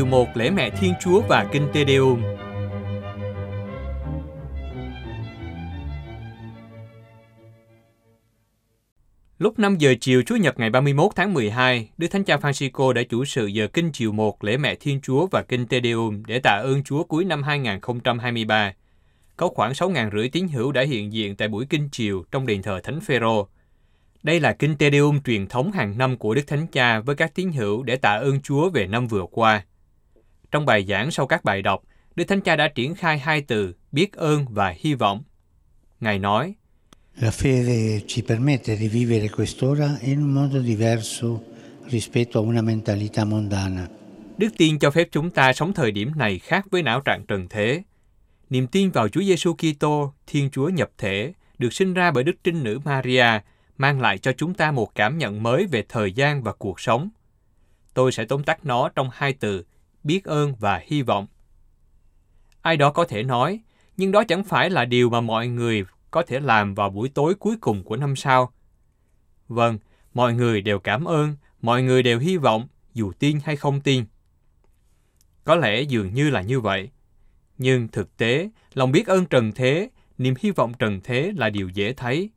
Điều 0.02 0.06
chiều 0.11 0.25
1 0.25 0.37
lễ 0.37 0.50
mẹ 0.50 0.71
Thiên 0.71 0.94
Chúa 1.00 1.23
và 1.28 1.47
Kinh 1.52 1.68
Tê 1.73 1.85
Deum. 1.85 2.23
Lúc 9.38 9.59
5 9.59 9.76
giờ 9.78 9.94
chiều 10.00 10.23
Chủ 10.23 10.37
nhật 10.37 10.59
ngày 10.59 10.71
31 10.71 11.12
tháng 11.16 11.35
12, 11.35 11.88
Đức 11.97 12.09
Thánh 12.11 12.25
Cha 12.25 12.37
Francisco 12.37 12.92
đã 12.92 13.02
chủ 13.02 13.25
sự 13.25 13.47
giờ 13.47 13.66
Kinh 13.66 13.92
chiều 13.92 14.12
1 14.12 14.44
lễ 14.44 14.56
mẹ 14.56 14.75
Thiên 14.75 15.00
Chúa 15.00 15.26
và 15.26 15.42
Kinh 15.42 15.66
te 15.66 15.80
Deum 15.80 16.23
để 16.26 16.38
tạ 16.38 16.61
ơn 16.62 16.82
Chúa 16.85 17.04
cuối 17.04 17.25
năm 17.25 17.42
2023. 17.42 18.73
Có 19.37 19.49
khoảng 19.49 19.73
6.000 19.73 20.11
rưỡi 20.12 20.28
tín 20.28 20.49
hữu 20.49 20.73
đã 20.73 20.82
hiện 20.82 21.12
diện 21.12 21.37
tại 21.37 21.49
buổi 21.49 21.66
kinh 21.71 21.88
chiều 21.92 22.25
trong 22.30 22.47
đền 22.47 22.62
thờ 22.62 22.80
Thánh 22.85 23.00
Phêrô. 23.00 23.49
Đây 24.23 24.40
là 24.40 24.52
kinh 24.52 24.76
Te 24.76 24.90
Deum 24.90 25.21
truyền 25.21 25.47
thống 25.47 25.73
hàng 25.73 25.99
năm 25.99 26.16
của 26.16 26.35
Đức 26.35 26.42
Thánh 26.47 26.66
Cha 26.66 27.00
với 27.00 27.16
các 27.16 27.35
tín 27.35 27.52
hữu 27.52 27.82
để 27.82 27.97
tạ 27.97 28.12
ơn 28.12 28.40
Chúa 28.40 28.71
về 28.71 28.87
năm 28.87 29.06
vừa 29.06 29.26
qua. 29.30 29.64
Trong 30.52 30.66
bài 30.66 30.85
giảng 30.88 31.11
sau 31.11 31.26
các 31.26 31.44
bài 31.44 31.62
đọc, 31.62 31.82
Đức 32.14 32.25
Thánh 32.25 32.40
Cha 32.40 32.56
đã 32.56 32.68
triển 32.68 32.94
khai 32.94 33.18
hai 33.18 33.40
từ 33.40 33.75
biết 33.92 34.12
ơn 34.12 34.47
và 34.50 34.75
hy 34.78 34.94
vọng. 34.94 35.23
Ngài 36.00 36.18
nói, 36.18 36.54
La 37.21 37.30
fede 37.30 38.00
ci 38.06 38.23
permette 38.28 38.76
di 38.76 38.88
vivere 38.88 39.26
quest'ora 39.28 39.88
in 40.00 40.21
un 40.21 40.35
modo 40.35 40.61
diverso 40.62 41.28
rispetto 41.88 42.40
a 42.40 42.42
una 42.42 42.62
mentalità 42.62 43.25
mondana. 43.25 43.87
Đức 44.38 44.49
tin 44.59 44.78
cho 44.78 44.90
phép 44.90 45.09
chúng 45.11 45.30
ta 45.30 45.52
sống 45.52 45.73
thời 45.73 45.90
điểm 45.90 46.12
này 46.16 46.38
khác 46.38 46.66
với 46.71 46.82
não 46.82 47.00
trạng 47.00 47.26
trần 47.26 47.49
thế. 47.49 47.82
Niềm 48.50 48.66
tin 48.66 48.90
vào 48.90 49.09
Chúa 49.09 49.23
Giêsu 49.23 49.54
Kitô, 49.54 50.12
Thiên 50.26 50.50
Chúa 50.50 50.68
nhập 50.68 50.90
thể, 50.99 51.32
được 51.59 51.73
sinh 51.73 51.94
ra 51.94 52.11
bởi 52.11 52.25
Đức 52.25 52.37
Trinh 52.44 52.62
Nữ 52.62 52.78
Maria, 52.85 53.26
mang 53.78 54.00
lại 54.00 54.18
cho 54.18 54.32
chúng 54.32 54.54
ta 54.54 54.73
một 54.73 54.94
cảm 54.94 55.18
nhận 55.18 55.42
mới 55.42 55.66
về 55.66 55.85
thời 55.88 56.12
gian 56.12 56.42
và 56.42 56.52
cuộc 56.52 56.80
sống. 56.80 57.11
Tôi 57.94 58.12
sẽ 58.12 58.25
tóm 58.25 58.44
tắt 58.44 58.64
nó 58.64 58.88
trong 58.88 59.09
hai 59.12 59.32
từ, 59.32 59.64
biết 60.04 60.25
ơn 60.25 60.54
và 60.59 60.80
hy 60.87 61.02
vọng. 61.02 61.26
Ai 62.62 62.76
đó 62.76 62.90
có 62.90 63.04
thể 63.04 63.23
nói, 63.23 63.61
nhưng 63.97 64.12
đó 64.12 64.25
chẳng 64.28 64.44
phải 64.44 64.71
là 64.71 64.85
điều 64.85 65.11
mà 65.11 65.21
mọi 65.21 65.49
người 65.49 65.85
có 66.11 66.23
thể 66.23 66.40
làm 66.40 66.75
vào 66.75 66.90
buổi 66.90 67.09
tối 67.09 67.35
cuối 67.35 67.56
cùng 67.61 67.85
của 67.85 67.97
năm 67.97 68.16
sau. 68.16 68.52
Vâng, 69.49 69.78
mọi 70.14 70.35
người 70.35 70.61
đều 70.61 70.78
cảm 70.78 71.04
ơn, 71.04 71.37
mọi 71.62 71.82
người 71.82 72.02
đều 72.02 72.18
hy 72.18 72.37
vọng, 72.37 72.68
dù 72.94 73.12
tin 73.18 73.38
hay 73.44 73.56
không 73.56 73.80
tin. 73.80 74.04
Có 75.44 75.54
lẽ 75.54 75.82
dường 75.82 76.14
như 76.14 76.30
là 76.30 76.42
như 76.42 76.61
vậy. 76.61 76.90
Nhưng 77.59 77.88
thực 77.88 78.16
tế, 78.16 78.50
lòng 78.75 78.92
biết 78.92 79.06
ơn 79.06 79.26
trần 79.26 79.52
thế, 79.52 79.90
niềm 80.18 80.35
hy 80.40 80.50
vọng 80.50 80.73
trần 80.78 81.00
thế 81.04 81.32
là 81.37 81.50
điều 81.50 81.68
dễ 81.68 81.92
thấy. 81.92 82.30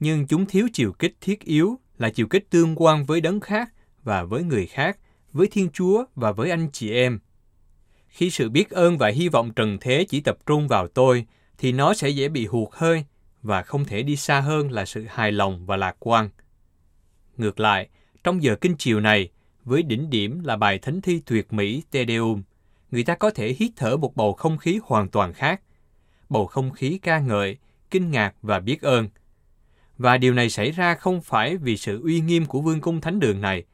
Nhưng 0.00 0.26
chúng 0.26 0.46
thiếu 0.46 0.68
chiều 0.72 0.92
kích 0.92 1.16
thiết 1.20 1.40
yếu 1.40 1.78
là 1.98 2.10
chiều 2.10 2.26
kích 2.26 2.50
tương 2.50 2.74
quan 2.82 3.04
với 3.04 3.20
đấng 3.20 3.40
khác 3.40 3.72
và 4.02 4.24
với 4.24 4.42
người 4.42 4.66
khác, 4.66 4.98
với 5.36 5.48
Thiên 5.50 5.70
Chúa 5.70 6.04
và 6.14 6.32
với 6.32 6.50
anh 6.50 6.68
chị 6.72 6.92
em. 6.92 7.18
Khi 8.08 8.30
sự 8.30 8.50
biết 8.50 8.70
ơn 8.70 8.98
và 8.98 9.08
hy 9.08 9.28
vọng 9.28 9.52
trần 9.56 9.78
thế 9.80 10.06
chỉ 10.08 10.20
tập 10.20 10.38
trung 10.46 10.68
vào 10.68 10.88
tôi, 10.88 11.26
thì 11.58 11.72
nó 11.72 11.94
sẽ 11.94 12.08
dễ 12.08 12.28
bị 12.28 12.46
hụt 12.46 12.68
hơi 12.72 13.04
và 13.42 13.62
không 13.62 13.84
thể 13.84 14.02
đi 14.02 14.16
xa 14.16 14.40
hơn 14.40 14.70
là 14.70 14.84
sự 14.84 15.06
hài 15.08 15.32
lòng 15.32 15.66
và 15.66 15.76
lạc 15.76 15.96
quan. 15.98 16.30
Ngược 17.36 17.60
lại, 17.60 17.88
trong 18.24 18.42
giờ 18.42 18.56
kinh 18.60 18.74
chiều 18.78 19.00
này, 19.00 19.28
với 19.64 19.82
đỉnh 19.82 20.10
điểm 20.10 20.44
là 20.44 20.56
bài 20.56 20.78
thánh 20.78 21.00
thi 21.00 21.20
tuyệt 21.26 21.52
mỹ 21.52 21.82
Te 21.90 22.04
Deum, 22.06 22.42
người 22.90 23.04
ta 23.04 23.14
có 23.14 23.30
thể 23.30 23.56
hít 23.58 23.70
thở 23.76 23.96
một 23.96 24.16
bầu 24.16 24.32
không 24.32 24.58
khí 24.58 24.80
hoàn 24.84 25.08
toàn 25.08 25.32
khác. 25.32 25.60
Bầu 26.28 26.46
không 26.46 26.70
khí 26.70 26.98
ca 27.02 27.18
ngợi, 27.18 27.56
kinh 27.90 28.10
ngạc 28.10 28.34
và 28.42 28.60
biết 28.60 28.82
ơn. 28.82 29.08
Và 29.98 30.18
điều 30.18 30.34
này 30.34 30.50
xảy 30.50 30.70
ra 30.70 30.94
không 30.94 31.22
phải 31.22 31.56
vì 31.56 31.76
sự 31.76 32.02
uy 32.02 32.20
nghiêm 32.20 32.46
của 32.46 32.60
vương 32.60 32.80
cung 32.80 33.00
thánh 33.00 33.20
đường 33.20 33.40
này, 33.40 33.64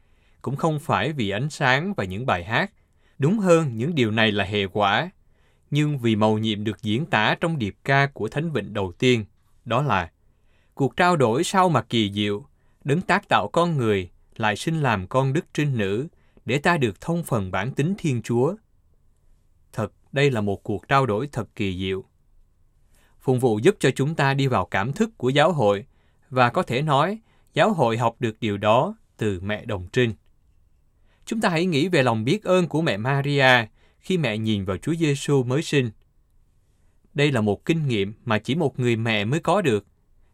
cũng 0.43 0.55
không 0.55 0.79
phải 0.79 1.13
vì 1.13 1.29
ánh 1.29 1.49
sáng 1.49 1.93
và 1.93 2.03
những 2.03 2.25
bài 2.25 2.43
hát. 2.43 2.71
Đúng 3.19 3.39
hơn, 3.39 3.77
những 3.77 3.95
điều 3.95 4.11
này 4.11 4.31
là 4.31 4.43
hệ 4.43 4.67
quả. 4.67 5.09
Nhưng 5.71 5.99
vì 5.99 6.15
màu 6.15 6.37
nhiệm 6.37 6.63
được 6.63 6.81
diễn 6.81 7.05
tả 7.05 7.35
trong 7.41 7.57
điệp 7.59 7.75
ca 7.83 8.07
của 8.07 8.27
Thánh 8.27 8.51
Vịnh 8.51 8.73
đầu 8.73 8.91
tiên, 8.91 9.25
đó 9.65 9.81
là 9.81 10.11
cuộc 10.73 10.97
trao 10.97 11.15
đổi 11.15 11.43
sau 11.43 11.69
mặt 11.69 11.85
kỳ 11.89 12.11
diệu, 12.13 12.45
đấng 12.83 13.01
tác 13.01 13.27
tạo 13.27 13.49
con 13.53 13.77
người 13.77 14.09
lại 14.35 14.55
sinh 14.55 14.81
làm 14.81 15.07
con 15.07 15.33
đức 15.33 15.45
trinh 15.53 15.77
nữ 15.77 16.07
để 16.45 16.57
ta 16.57 16.77
được 16.77 17.01
thông 17.01 17.23
phần 17.23 17.51
bản 17.51 17.73
tính 17.73 17.95
Thiên 17.97 18.21
Chúa. 18.21 18.55
Thật, 19.73 19.93
đây 20.11 20.31
là 20.31 20.41
một 20.41 20.63
cuộc 20.63 20.87
trao 20.87 21.05
đổi 21.05 21.29
thật 21.31 21.55
kỳ 21.55 21.77
diệu. 21.79 22.03
Phụng 23.21 23.39
vụ 23.39 23.59
giúp 23.59 23.75
cho 23.79 23.89
chúng 23.95 24.15
ta 24.15 24.33
đi 24.33 24.47
vào 24.47 24.65
cảm 24.65 24.93
thức 24.93 25.09
của 25.17 25.29
giáo 25.29 25.51
hội 25.51 25.85
và 26.29 26.49
có 26.49 26.63
thể 26.63 26.81
nói 26.81 27.19
giáo 27.53 27.73
hội 27.73 27.97
học 27.97 28.15
được 28.19 28.39
điều 28.39 28.57
đó 28.57 28.95
từ 29.17 29.39
mẹ 29.39 29.65
đồng 29.65 29.87
trinh. 29.93 30.13
Chúng 31.25 31.41
ta 31.41 31.49
hãy 31.49 31.65
nghĩ 31.65 31.87
về 31.87 32.03
lòng 32.03 32.23
biết 32.23 32.43
ơn 32.43 32.67
của 32.67 32.81
mẹ 32.81 32.97
Maria 32.97 33.67
khi 33.99 34.17
mẹ 34.17 34.37
nhìn 34.37 34.65
vào 34.65 34.77
Chúa 34.77 34.93
Giêsu 34.95 35.43
mới 35.43 35.61
sinh. 35.61 35.89
Đây 37.13 37.31
là 37.31 37.41
một 37.41 37.65
kinh 37.65 37.87
nghiệm 37.87 38.13
mà 38.25 38.39
chỉ 38.39 38.55
một 38.55 38.79
người 38.79 38.95
mẹ 38.95 39.25
mới 39.25 39.39
có 39.39 39.61
được. 39.61 39.85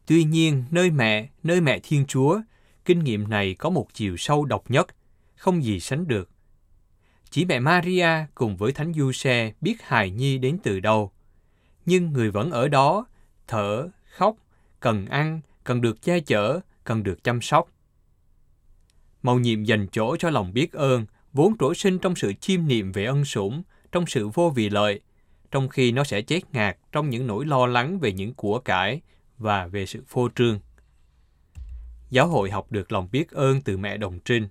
Tuy 0.06 0.24
nhiên, 0.24 0.64
nơi 0.72 0.92
mẹ, 0.92 1.30
nơi 1.44 1.62
mẹ 1.62 1.80
Thiên 1.84 2.06
Chúa, 2.06 2.42
kinh 2.86 3.04
nghiệm 3.04 3.30
này 3.30 3.56
có 3.56 3.70
một 3.70 3.88
chiều 3.94 4.18
sâu 4.18 4.46
độc 4.46 4.72
nhất, 4.72 4.88
không 5.36 5.64
gì 5.64 5.80
sánh 5.80 6.08
được. 6.08 6.30
Chỉ 7.30 7.46
mẹ 7.46 7.60
Maria 7.60 8.10
cùng 8.36 8.58
với 8.58 8.72
Thánh 8.72 8.94
Du-xe 8.94 9.54
biết 9.62 9.82
hài 9.82 10.10
nhi 10.10 10.38
đến 10.38 10.58
từ 10.64 10.80
đâu. 10.80 11.12
Nhưng 11.86 12.14
người 12.14 12.32
vẫn 12.32 12.52
ở 12.52 12.68
đó, 12.68 13.06
thở, 13.48 13.90
khóc, 14.10 14.36
cần 14.80 15.06
ăn, 15.06 15.42
cần 15.64 15.82
được 15.82 16.02
che 16.02 16.20
chở, 16.20 16.60
cần 16.84 17.04
được 17.04 17.24
chăm 17.24 17.42
sóc. 17.42 17.70
Màu 19.22 19.40
nhiệm 19.40 19.64
dành 19.64 19.88
chỗ 19.92 20.16
cho 20.18 20.30
lòng 20.30 20.54
biết 20.54 20.74
ơn, 20.74 21.06
vốn 21.34 21.58
trổ 21.58 21.74
sinh 21.74 22.00
trong 22.00 22.16
sự 22.16 22.34
chiêm 22.34 22.68
niệm 22.68 22.92
về 22.92 23.06
ân 23.06 23.26
sủng, 23.26 23.64
trong 23.92 24.06
sự 24.08 24.28
vô 24.28 24.50
vị 24.56 24.70
lợi, 24.70 25.02
trong 25.52 25.70
khi 25.70 25.92
nó 25.92 26.04
sẽ 26.04 26.22
chết 26.22 26.42
ngạt 26.54 26.78
trong 26.92 27.10
những 27.10 27.28
nỗi 27.28 27.46
lo 27.46 27.66
lắng 27.66 28.00
về 28.00 28.12
những 28.12 28.34
của 28.34 28.60
cải 28.60 29.02
và 29.38 29.68
về 29.68 29.86
sự 29.86 30.04
phô 30.08 30.30
trương. 30.36 30.60
Giáo 32.10 32.28
hội 32.28 32.52
học 32.52 32.72
được 32.72 32.92
lòng 32.92 33.08
biết 33.12 33.32
ơn 33.32 33.62
từ 33.62 33.78
mẹ 33.78 33.98
đồng 33.98 34.20
trinh 34.20 34.48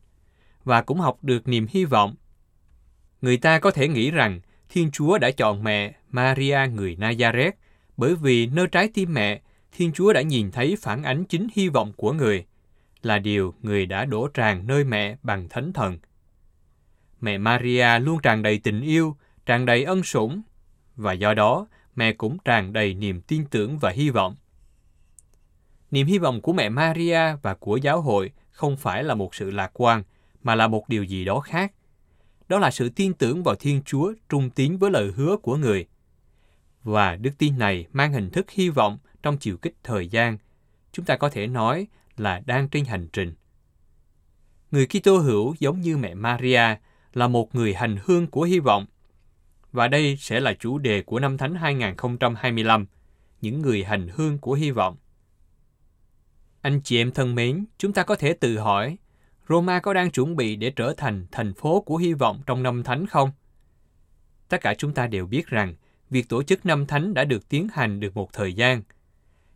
và 0.64 0.82
cũng 0.82 1.00
học 1.00 1.18
được 1.22 1.48
niềm 1.48 1.66
hy 1.70 1.84
vọng. 1.84 2.14
Người 3.22 3.36
ta 3.36 3.58
có 3.58 3.70
thể 3.70 3.88
nghĩ 3.88 4.10
rằng 4.10 4.40
Thiên 4.68 4.90
Chúa 4.90 5.18
đã 5.18 5.30
chọn 5.30 5.64
mẹ 5.64 5.94
Maria 6.10 6.58
người 6.74 6.96
Nazareth 6.96 7.52
bởi 7.96 8.14
vì 8.14 8.46
nơi 8.46 8.66
trái 8.66 8.88
tim 8.94 9.14
mẹ, 9.14 9.40
Thiên 9.72 9.92
Chúa 9.92 10.12
đã 10.12 10.22
nhìn 10.22 10.50
thấy 10.50 10.76
phản 10.80 11.02
ánh 11.02 11.24
chính 11.24 11.48
hy 11.54 11.68
vọng 11.68 11.92
của 11.96 12.12
người, 12.12 12.44
là 13.02 13.18
điều 13.18 13.54
người 13.62 13.86
đã 13.86 14.04
đổ 14.04 14.28
tràn 14.28 14.66
nơi 14.66 14.84
mẹ 14.84 15.16
bằng 15.22 15.48
thánh 15.48 15.72
thần. 15.72 15.98
Mẹ 17.20 17.38
Maria 17.38 17.98
luôn 17.98 18.18
tràn 18.22 18.42
đầy 18.42 18.58
tình 18.58 18.80
yêu, 18.80 19.16
tràn 19.46 19.66
đầy 19.66 19.84
ân 19.84 20.02
sủng, 20.02 20.42
và 20.96 21.12
do 21.12 21.34
đó 21.34 21.66
mẹ 21.94 22.12
cũng 22.12 22.38
tràn 22.44 22.72
đầy 22.72 22.94
niềm 22.94 23.20
tin 23.20 23.44
tưởng 23.50 23.78
và 23.78 23.90
hy 23.90 24.10
vọng. 24.10 24.36
Niềm 25.90 26.06
hy 26.06 26.18
vọng 26.18 26.40
của 26.40 26.52
mẹ 26.52 26.68
Maria 26.68 27.36
và 27.42 27.54
của 27.54 27.76
giáo 27.76 28.00
hội 28.00 28.32
không 28.50 28.76
phải 28.76 29.04
là 29.04 29.14
một 29.14 29.34
sự 29.34 29.50
lạc 29.50 29.70
quan, 29.74 30.02
mà 30.42 30.54
là 30.54 30.68
một 30.68 30.88
điều 30.88 31.04
gì 31.04 31.24
đó 31.24 31.40
khác. 31.40 31.72
Đó 32.48 32.58
là 32.58 32.70
sự 32.70 32.88
tin 32.88 33.14
tưởng 33.14 33.42
vào 33.42 33.54
Thiên 33.54 33.82
Chúa 33.82 34.12
trung 34.28 34.50
tín 34.50 34.76
với 34.76 34.90
lời 34.90 35.12
hứa 35.16 35.36
của 35.36 35.56
người. 35.56 35.86
Và 36.82 37.16
đức 37.16 37.30
tin 37.38 37.58
này 37.58 37.86
mang 37.92 38.12
hình 38.12 38.30
thức 38.30 38.50
hy 38.50 38.68
vọng 38.68 38.98
trong 39.22 39.38
chiều 39.38 39.56
kích 39.56 39.74
thời 39.82 40.08
gian. 40.08 40.38
Chúng 40.92 41.04
ta 41.04 41.16
có 41.16 41.28
thể 41.28 41.46
nói 41.46 41.86
là 42.20 42.42
đang 42.46 42.68
trên 42.68 42.84
hành 42.84 43.08
trình. 43.12 43.34
Người 44.70 44.86
Kitô 44.86 45.18
hữu 45.18 45.54
giống 45.58 45.80
như 45.80 45.96
mẹ 45.96 46.14
Maria 46.14 46.76
là 47.12 47.28
một 47.28 47.54
người 47.54 47.74
hành 47.74 47.96
hương 48.04 48.26
của 48.26 48.42
hy 48.42 48.58
vọng. 48.58 48.86
Và 49.72 49.88
đây 49.88 50.16
sẽ 50.16 50.40
là 50.40 50.54
chủ 50.54 50.78
đề 50.78 51.02
của 51.02 51.20
năm 51.20 51.38
Thánh 51.38 51.54
2025, 51.54 52.86
những 53.40 53.62
người 53.62 53.84
hành 53.84 54.08
hương 54.14 54.38
của 54.38 54.52
hy 54.52 54.70
vọng. 54.70 54.96
Anh 56.62 56.80
chị 56.84 56.98
em 56.98 57.12
thân 57.12 57.34
mến, 57.34 57.64
chúng 57.78 57.92
ta 57.92 58.02
có 58.02 58.14
thể 58.14 58.32
tự 58.32 58.58
hỏi, 58.58 58.96
Roma 59.48 59.80
có 59.80 59.94
đang 59.94 60.10
chuẩn 60.10 60.36
bị 60.36 60.56
để 60.56 60.70
trở 60.70 60.94
thành 60.96 61.26
thành 61.30 61.54
phố 61.54 61.80
của 61.80 61.96
hy 61.96 62.12
vọng 62.12 62.42
trong 62.46 62.62
năm 62.62 62.82
thánh 62.82 63.06
không? 63.06 63.30
Tất 64.48 64.60
cả 64.60 64.74
chúng 64.74 64.94
ta 64.94 65.06
đều 65.06 65.26
biết 65.26 65.46
rằng 65.46 65.74
việc 66.10 66.28
tổ 66.28 66.42
chức 66.42 66.66
năm 66.66 66.86
thánh 66.86 67.14
đã 67.14 67.24
được 67.24 67.48
tiến 67.48 67.68
hành 67.72 68.00
được 68.00 68.16
một 68.16 68.32
thời 68.32 68.52
gian. 68.52 68.82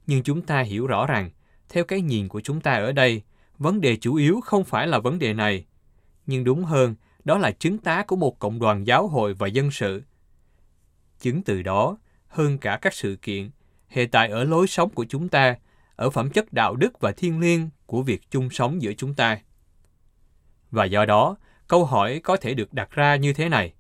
Nhưng 0.07 0.23
chúng 0.23 0.43
ta 0.43 0.61
hiểu 0.61 0.87
rõ 0.87 1.07
rằng, 1.07 1.31
theo 1.73 1.85
cái 1.85 2.01
nhìn 2.01 2.29
của 2.29 2.41
chúng 2.41 2.61
ta 2.61 2.73
ở 2.73 2.93
đây, 2.93 3.23
vấn 3.59 3.81
đề 3.81 3.97
chủ 3.97 4.15
yếu 4.15 4.41
không 4.41 4.65
phải 4.65 4.87
là 4.87 4.99
vấn 4.99 5.19
đề 5.19 5.35
này. 5.35 5.65
Nhưng 6.27 6.45
đúng 6.45 6.65
hơn, 6.65 6.95
đó 7.25 7.39
là 7.39 7.51
chứng 7.51 7.79
tá 7.79 8.05
của 8.07 8.17
một 8.17 8.39
cộng 8.39 8.59
đoàn 8.59 8.87
giáo 8.87 9.09
hội 9.09 9.35
và 9.35 9.47
dân 9.47 9.71
sự. 9.71 10.03
Chứng 11.21 11.43
từ 11.43 11.63
đó, 11.63 11.99
hơn 12.27 12.59
cả 12.59 12.79
các 12.83 12.95
sự 12.95 13.17
kiện, 13.23 13.51
hệ 13.89 14.07
tại 14.07 14.29
ở 14.29 14.45
lối 14.45 14.67
sống 14.67 14.91
của 14.91 15.05
chúng 15.09 15.29
ta, 15.29 15.57
ở 15.97 16.11
phẩm 16.11 16.31
chất 16.31 16.53
đạo 16.53 16.77
đức 16.77 17.01
và 17.01 17.13
thiên 17.13 17.41
liêng 17.41 17.69
của 17.87 18.03
việc 18.03 18.31
chung 18.31 18.51
sống 18.51 18.83
giữa 18.83 18.93
chúng 18.93 19.15
ta. 19.15 19.41
Và 20.71 20.85
do 20.85 21.05
đó, 21.05 21.37
câu 21.69 21.85
hỏi 21.85 22.21
có 22.25 22.37
thể 22.37 22.55
được 22.55 22.73
đặt 22.73 22.91
ra 22.91 23.17
như 23.17 23.33
thế 23.33 23.49
này. 23.49 23.73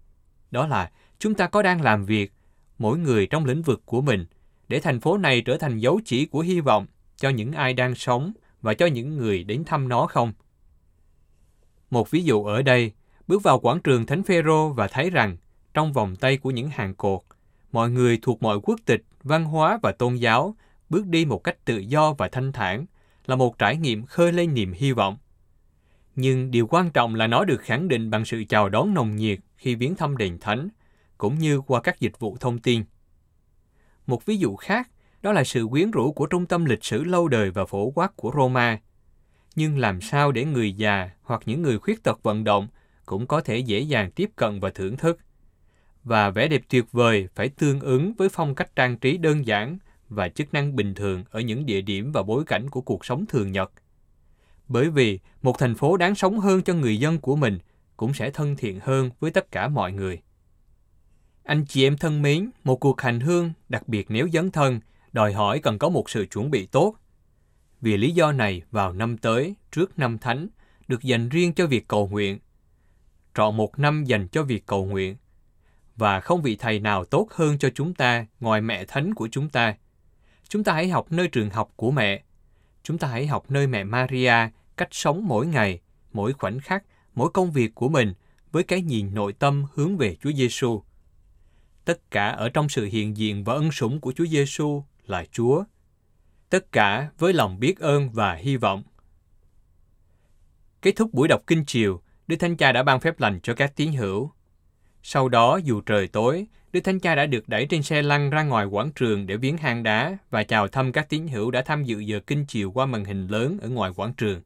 Đó 0.50 0.66
là 0.66 0.90
chúng 1.18 1.34
ta 1.34 1.46
có 1.46 1.62
đang 1.62 1.82
làm 1.82 2.04
việc, 2.04 2.32
mỗi 2.78 2.98
người 2.98 3.26
trong 3.26 3.44
lĩnh 3.44 3.62
vực 3.62 3.82
của 3.84 4.00
mình, 4.00 4.26
để 4.68 4.80
thành 4.80 5.00
phố 5.00 5.18
này 5.18 5.40
trở 5.40 5.56
thành 5.56 5.78
dấu 5.78 6.00
chỉ 6.04 6.26
của 6.26 6.40
hy 6.40 6.60
vọng 6.60 6.86
cho 7.22 7.28
những 7.28 7.52
ai 7.52 7.74
đang 7.74 7.94
sống 7.94 8.32
và 8.62 8.74
cho 8.74 8.86
những 8.86 9.16
người 9.16 9.44
đến 9.44 9.64
thăm 9.64 9.88
nó 9.88 10.06
không? 10.06 10.32
Một 11.90 12.10
ví 12.10 12.24
dụ 12.24 12.44
ở 12.44 12.62
đây, 12.62 12.92
bước 13.26 13.42
vào 13.42 13.58
quảng 13.58 13.80
trường 13.80 14.06
Thánh 14.06 14.22
Phêrô 14.22 14.68
và 14.68 14.88
thấy 14.88 15.10
rằng 15.10 15.36
trong 15.74 15.92
vòng 15.92 16.16
tay 16.16 16.36
của 16.36 16.50
những 16.50 16.68
hàng 16.68 16.94
cột, 16.94 17.20
mọi 17.72 17.90
người 17.90 18.18
thuộc 18.22 18.42
mọi 18.42 18.60
quốc 18.62 18.80
tịch, 18.84 19.04
văn 19.22 19.44
hóa 19.44 19.78
và 19.82 19.92
tôn 19.92 20.14
giáo 20.16 20.56
bước 20.90 21.06
đi 21.06 21.24
một 21.24 21.44
cách 21.44 21.64
tự 21.64 21.78
do 21.78 22.12
và 22.12 22.28
thanh 22.28 22.52
thản 22.52 22.86
là 23.26 23.36
một 23.36 23.58
trải 23.58 23.76
nghiệm 23.76 24.06
khơi 24.06 24.32
lên 24.32 24.54
niềm 24.54 24.72
hy 24.72 24.92
vọng. 24.92 25.16
Nhưng 26.16 26.50
điều 26.50 26.66
quan 26.66 26.90
trọng 26.90 27.14
là 27.14 27.26
nó 27.26 27.44
được 27.44 27.60
khẳng 27.60 27.88
định 27.88 28.10
bằng 28.10 28.24
sự 28.24 28.44
chào 28.48 28.68
đón 28.68 28.94
nồng 28.94 29.16
nhiệt 29.16 29.38
khi 29.56 29.74
viếng 29.74 29.94
thăm 29.94 30.16
đền 30.16 30.38
thánh, 30.38 30.68
cũng 31.18 31.38
như 31.38 31.60
qua 31.60 31.80
các 31.80 32.00
dịch 32.00 32.18
vụ 32.18 32.36
thông 32.40 32.58
tin. 32.58 32.84
Một 34.06 34.26
ví 34.26 34.36
dụ 34.36 34.56
khác 34.56 34.88
đó 35.22 35.32
là 35.32 35.44
sự 35.44 35.66
quyến 35.70 35.90
rũ 35.90 36.12
của 36.12 36.26
trung 36.26 36.46
tâm 36.46 36.64
lịch 36.64 36.84
sử 36.84 37.04
lâu 37.04 37.28
đời 37.28 37.50
và 37.50 37.64
phổ 37.64 37.90
quát 37.90 38.16
của 38.16 38.32
Roma. 38.36 38.80
Nhưng 39.56 39.78
làm 39.78 40.00
sao 40.00 40.32
để 40.32 40.44
người 40.44 40.72
già 40.72 41.10
hoặc 41.22 41.42
những 41.44 41.62
người 41.62 41.78
khuyết 41.78 42.02
tật 42.02 42.22
vận 42.22 42.44
động 42.44 42.68
cũng 43.06 43.26
có 43.26 43.40
thể 43.40 43.58
dễ 43.58 43.80
dàng 43.80 44.10
tiếp 44.10 44.30
cận 44.36 44.60
và 44.60 44.70
thưởng 44.70 44.96
thức? 44.96 45.18
Và 46.04 46.30
vẻ 46.30 46.48
đẹp 46.48 46.62
tuyệt 46.68 46.84
vời 46.92 47.28
phải 47.34 47.48
tương 47.48 47.80
ứng 47.80 48.12
với 48.14 48.28
phong 48.28 48.54
cách 48.54 48.76
trang 48.76 48.98
trí 48.98 49.16
đơn 49.16 49.46
giản 49.46 49.78
và 50.08 50.28
chức 50.28 50.54
năng 50.54 50.76
bình 50.76 50.94
thường 50.94 51.24
ở 51.30 51.40
những 51.40 51.66
địa 51.66 51.80
điểm 51.80 52.12
và 52.12 52.22
bối 52.22 52.44
cảnh 52.44 52.70
của 52.70 52.80
cuộc 52.80 53.04
sống 53.04 53.26
thường 53.26 53.52
nhật. 53.52 53.72
Bởi 54.68 54.90
vì 54.90 55.18
một 55.42 55.58
thành 55.58 55.74
phố 55.74 55.96
đáng 55.96 56.14
sống 56.14 56.38
hơn 56.38 56.62
cho 56.62 56.74
người 56.74 56.98
dân 56.98 57.18
của 57.18 57.36
mình 57.36 57.58
cũng 57.96 58.14
sẽ 58.14 58.30
thân 58.30 58.56
thiện 58.56 58.80
hơn 58.82 59.10
với 59.20 59.30
tất 59.30 59.50
cả 59.50 59.68
mọi 59.68 59.92
người. 59.92 60.20
Anh 61.44 61.64
chị 61.68 61.86
em 61.86 61.96
thân 61.96 62.22
mến, 62.22 62.50
một 62.64 62.76
cuộc 62.76 63.00
hành 63.00 63.20
hương, 63.20 63.52
đặc 63.68 63.88
biệt 63.88 64.06
nếu 64.08 64.28
dấn 64.32 64.50
thân, 64.50 64.80
đòi 65.12 65.32
hỏi 65.32 65.58
cần 65.58 65.78
có 65.78 65.88
một 65.88 66.10
sự 66.10 66.26
chuẩn 66.26 66.50
bị 66.50 66.66
tốt. 66.66 66.96
Vì 67.80 67.96
lý 67.96 68.10
do 68.10 68.32
này, 68.32 68.62
vào 68.70 68.92
năm 68.92 69.18
tới, 69.18 69.54
trước 69.72 69.98
năm 69.98 70.18
thánh, 70.18 70.48
được 70.88 71.02
dành 71.02 71.28
riêng 71.28 71.52
cho 71.52 71.66
việc 71.66 71.88
cầu 71.88 72.08
nguyện. 72.08 72.38
Trọn 73.34 73.56
một 73.56 73.78
năm 73.78 74.04
dành 74.04 74.28
cho 74.28 74.42
việc 74.42 74.66
cầu 74.66 74.84
nguyện. 74.84 75.16
Và 75.96 76.20
không 76.20 76.42
vị 76.42 76.56
thầy 76.56 76.80
nào 76.80 77.04
tốt 77.04 77.28
hơn 77.30 77.58
cho 77.58 77.70
chúng 77.74 77.94
ta 77.94 78.26
ngoài 78.40 78.60
mẹ 78.60 78.84
thánh 78.84 79.14
của 79.14 79.28
chúng 79.32 79.48
ta. 79.48 79.74
Chúng 80.48 80.64
ta 80.64 80.72
hãy 80.72 80.88
học 80.88 81.12
nơi 81.12 81.28
trường 81.28 81.50
học 81.50 81.72
của 81.76 81.90
mẹ. 81.90 82.22
Chúng 82.82 82.98
ta 82.98 83.08
hãy 83.08 83.26
học 83.26 83.50
nơi 83.50 83.66
mẹ 83.66 83.84
Maria 83.84 84.34
cách 84.76 84.88
sống 84.90 85.28
mỗi 85.28 85.46
ngày, 85.46 85.80
mỗi 86.12 86.32
khoảnh 86.32 86.60
khắc, 86.60 86.84
mỗi 87.14 87.30
công 87.30 87.52
việc 87.52 87.74
của 87.74 87.88
mình 87.88 88.14
với 88.52 88.62
cái 88.62 88.82
nhìn 88.82 89.14
nội 89.14 89.32
tâm 89.32 89.64
hướng 89.74 89.96
về 89.96 90.16
Chúa 90.22 90.32
Giêsu. 90.32 90.82
Tất 91.84 92.10
cả 92.10 92.28
ở 92.28 92.48
trong 92.48 92.68
sự 92.68 92.84
hiện 92.84 93.16
diện 93.16 93.44
và 93.44 93.54
ân 93.54 93.72
sủng 93.72 94.00
của 94.00 94.12
Chúa 94.12 94.26
Giêsu 94.26 94.84
là 95.06 95.24
Chúa. 95.32 95.64
Tất 96.50 96.72
cả 96.72 97.08
với 97.18 97.32
lòng 97.32 97.60
biết 97.60 97.78
ơn 97.78 98.10
và 98.10 98.34
hy 98.34 98.56
vọng. 98.56 98.82
Kết 100.82 100.92
thúc 100.96 101.14
buổi 101.14 101.28
đọc 101.28 101.42
kinh 101.46 101.64
chiều, 101.66 102.02
Đức 102.26 102.36
Thánh 102.36 102.56
Cha 102.56 102.72
đã 102.72 102.82
ban 102.82 103.00
phép 103.00 103.20
lành 103.20 103.40
cho 103.42 103.54
các 103.54 103.76
tín 103.76 103.92
hữu. 103.92 104.30
Sau 105.02 105.28
đó, 105.28 105.60
dù 105.64 105.80
trời 105.80 106.08
tối, 106.08 106.46
Đức 106.72 106.80
Thánh 106.80 107.00
Cha 107.00 107.14
đã 107.14 107.26
được 107.26 107.48
đẩy 107.48 107.66
trên 107.66 107.82
xe 107.82 108.02
lăn 108.02 108.30
ra 108.30 108.42
ngoài 108.42 108.66
quảng 108.66 108.92
trường 108.92 109.26
để 109.26 109.36
viếng 109.36 109.56
hang 109.56 109.82
đá 109.82 110.18
và 110.30 110.44
chào 110.44 110.68
thăm 110.68 110.92
các 110.92 111.08
tín 111.08 111.28
hữu 111.28 111.50
đã 111.50 111.62
tham 111.62 111.84
dự 111.84 111.98
giờ 111.98 112.20
kinh 112.26 112.44
chiều 112.48 112.70
qua 112.70 112.86
màn 112.86 113.04
hình 113.04 113.26
lớn 113.26 113.58
ở 113.62 113.68
ngoài 113.68 113.92
quảng 113.96 114.12
trường. 114.12 114.40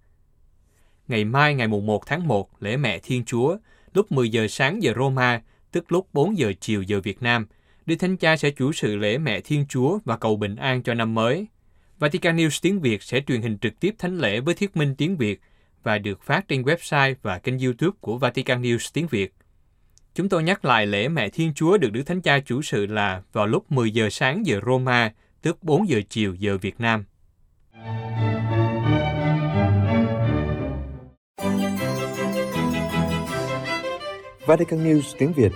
Ngày 1.08 1.24
mai 1.24 1.54
ngày 1.54 1.68
1 1.68 2.06
tháng 2.06 2.28
1, 2.28 2.62
lễ 2.62 2.76
mẹ 2.76 2.98
Thiên 2.98 3.24
Chúa, 3.24 3.56
lúc 3.94 4.12
10 4.12 4.30
giờ 4.30 4.48
sáng 4.48 4.82
giờ 4.82 4.92
Roma, 4.96 5.42
tức 5.72 5.92
lúc 5.92 6.08
4 6.12 6.38
giờ 6.38 6.52
chiều 6.60 6.82
giờ 6.82 7.00
Việt 7.00 7.22
Nam, 7.22 7.46
Đức 7.86 7.96
Thánh 7.96 8.16
Cha 8.16 8.36
sẽ 8.36 8.50
chủ 8.50 8.72
sự 8.72 8.96
lễ 8.96 9.18
mẹ 9.18 9.40
Thiên 9.40 9.66
Chúa 9.68 9.98
và 10.04 10.16
cầu 10.16 10.36
bình 10.36 10.56
an 10.56 10.82
cho 10.82 10.94
năm 10.94 11.14
mới. 11.14 11.46
Vatican 11.98 12.36
News 12.36 12.58
tiếng 12.62 12.80
Việt 12.80 13.02
sẽ 13.02 13.20
truyền 13.26 13.42
hình 13.42 13.58
trực 13.58 13.80
tiếp 13.80 13.94
thánh 13.98 14.18
lễ 14.18 14.40
với 14.40 14.54
thuyết 14.54 14.76
minh 14.76 14.94
tiếng 14.98 15.16
Việt 15.16 15.40
và 15.82 15.98
được 15.98 16.22
phát 16.22 16.48
trên 16.48 16.62
website 16.62 17.14
và 17.22 17.38
kênh 17.38 17.58
YouTube 17.58 17.96
của 18.00 18.18
Vatican 18.18 18.62
News 18.62 18.90
tiếng 18.92 19.06
Việt. 19.06 19.34
Chúng 20.14 20.28
tôi 20.28 20.42
nhắc 20.42 20.64
lại 20.64 20.86
lễ 20.86 21.08
Mẹ 21.08 21.28
Thiên 21.28 21.54
Chúa 21.54 21.78
được 21.78 21.92
Đức 21.92 22.02
Thánh 22.02 22.20
Cha 22.20 22.38
chủ 22.38 22.62
sự 22.62 22.86
là 22.86 23.22
vào 23.32 23.46
lúc 23.46 23.72
10 23.72 23.90
giờ 23.90 24.10
sáng 24.10 24.46
giờ 24.46 24.60
Roma, 24.66 25.12
tức 25.42 25.62
4 25.62 25.88
giờ 25.88 26.00
chiều 26.08 26.34
giờ 26.34 26.58
Việt 26.58 26.80
Nam. 26.80 27.04
Vatican 34.46 34.84
News 34.84 35.14
tiếng 35.18 35.32
Việt 35.32 35.52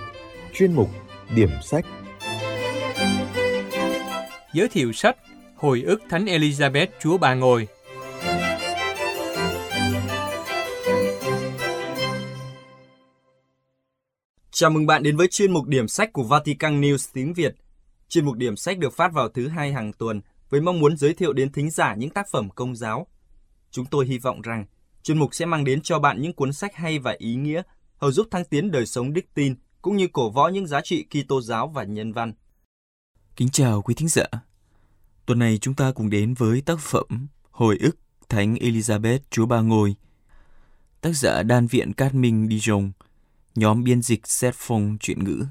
Chuyên 0.55 0.73
mục 0.73 0.89
Điểm 1.35 1.51
sách 1.63 1.85
Giới 4.53 4.69
thiệu 4.69 4.93
sách 4.93 5.17
Hồi 5.57 5.83
ức 5.83 6.03
Thánh 6.09 6.25
Elizabeth 6.25 6.87
Chúa 7.01 7.19
bà 7.19 7.35
ngồi 7.35 7.69
Chào 14.51 14.71
mừng 14.71 14.87
bạn 14.87 15.03
đến 15.03 15.17
với 15.17 15.29
chuyên 15.29 15.53
mục 15.53 15.67
điểm 15.67 15.89
sách 15.89 16.13
của 16.13 16.23
Vatican 16.23 16.81
News 16.81 17.11
tiếng 17.13 17.35
Việt. 17.35 17.55
Chuyên 18.09 18.25
mục 18.25 18.37
điểm 18.37 18.57
sách 18.57 18.79
được 18.79 18.97
phát 18.97 19.13
vào 19.13 19.29
thứ 19.29 19.49
hai 19.49 19.73
hàng 19.73 19.93
tuần 19.93 20.21
với 20.51 20.61
mong 20.61 20.81
muốn 20.81 20.97
giới 20.97 21.15
thiệu 21.15 21.33
đến 21.33 21.53
thính 21.53 21.71
giả 21.71 21.95
những 21.95 22.11
tác 22.11 22.27
phẩm 22.31 22.51
công 22.51 22.77
giáo. 22.77 23.07
Chúng 23.71 23.87
tôi 23.87 24.07
hy 24.07 24.19
vọng 24.19 24.43
rằng 24.43 24.65
chuyên 25.03 25.19
mục 25.19 25.35
sẽ 25.35 25.47
mang 25.47 25.65
đến 25.65 25.81
cho 25.83 25.99
bạn 25.99 26.23
những 26.23 26.33
cuốn 26.33 26.53
sách 26.53 26.75
hay 26.75 26.99
và 26.99 27.15
ý 27.19 27.35
nghĩa, 27.35 27.63
hầu 27.97 28.13
giúp 28.13 28.27
thăng 28.31 28.45
tiến 28.45 28.71
đời 28.71 28.87
sống 28.87 29.13
đức 29.13 29.25
tin 29.35 29.55
cũng 29.83 29.97
như 29.97 30.09
cổ 30.13 30.31
võ 30.31 30.49
những 30.49 30.67
giá 30.67 30.81
trị 30.81 31.05
Kitô 31.11 31.41
giáo 31.41 31.69
và 31.69 31.85
nhân 31.85 32.13
văn. 32.13 32.33
Kính 33.41 33.51
chào 33.51 33.83
quý 33.83 33.95
thính 33.95 34.09
giả. 34.09 34.25
Tuần 35.27 35.39
này 35.39 35.59
chúng 35.59 35.75
ta 35.75 35.93
cùng 35.93 36.11
đến 36.11 36.35
với 36.35 36.61
tác 36.61 36.79
phẩm 36.81 37.27
Hồi 37.51 37.79
ức 37.81 37.97
Thánh 38.29 38.55
Elizabeth 38.55 39.19
Chúa 39.31 39.47
Ba 39.47 39.61
Ngôi. 39.61 39.97
Tác 41.01 41.13
giả 41.13 41.43
Đan 41.43 41.67
Viện 41.67 41.93
Cát 41.93 42.15
Minh 42.15 42.49
Dijon, 42.49 42.91
nhóm 43.55 43.85
biên 43.85 44.03
dịch 44.03 44.27
Seth 44.27 44.57
phong 44.59 44.97
chuyện 45.01 45.25
ngữ. 45.25 45.47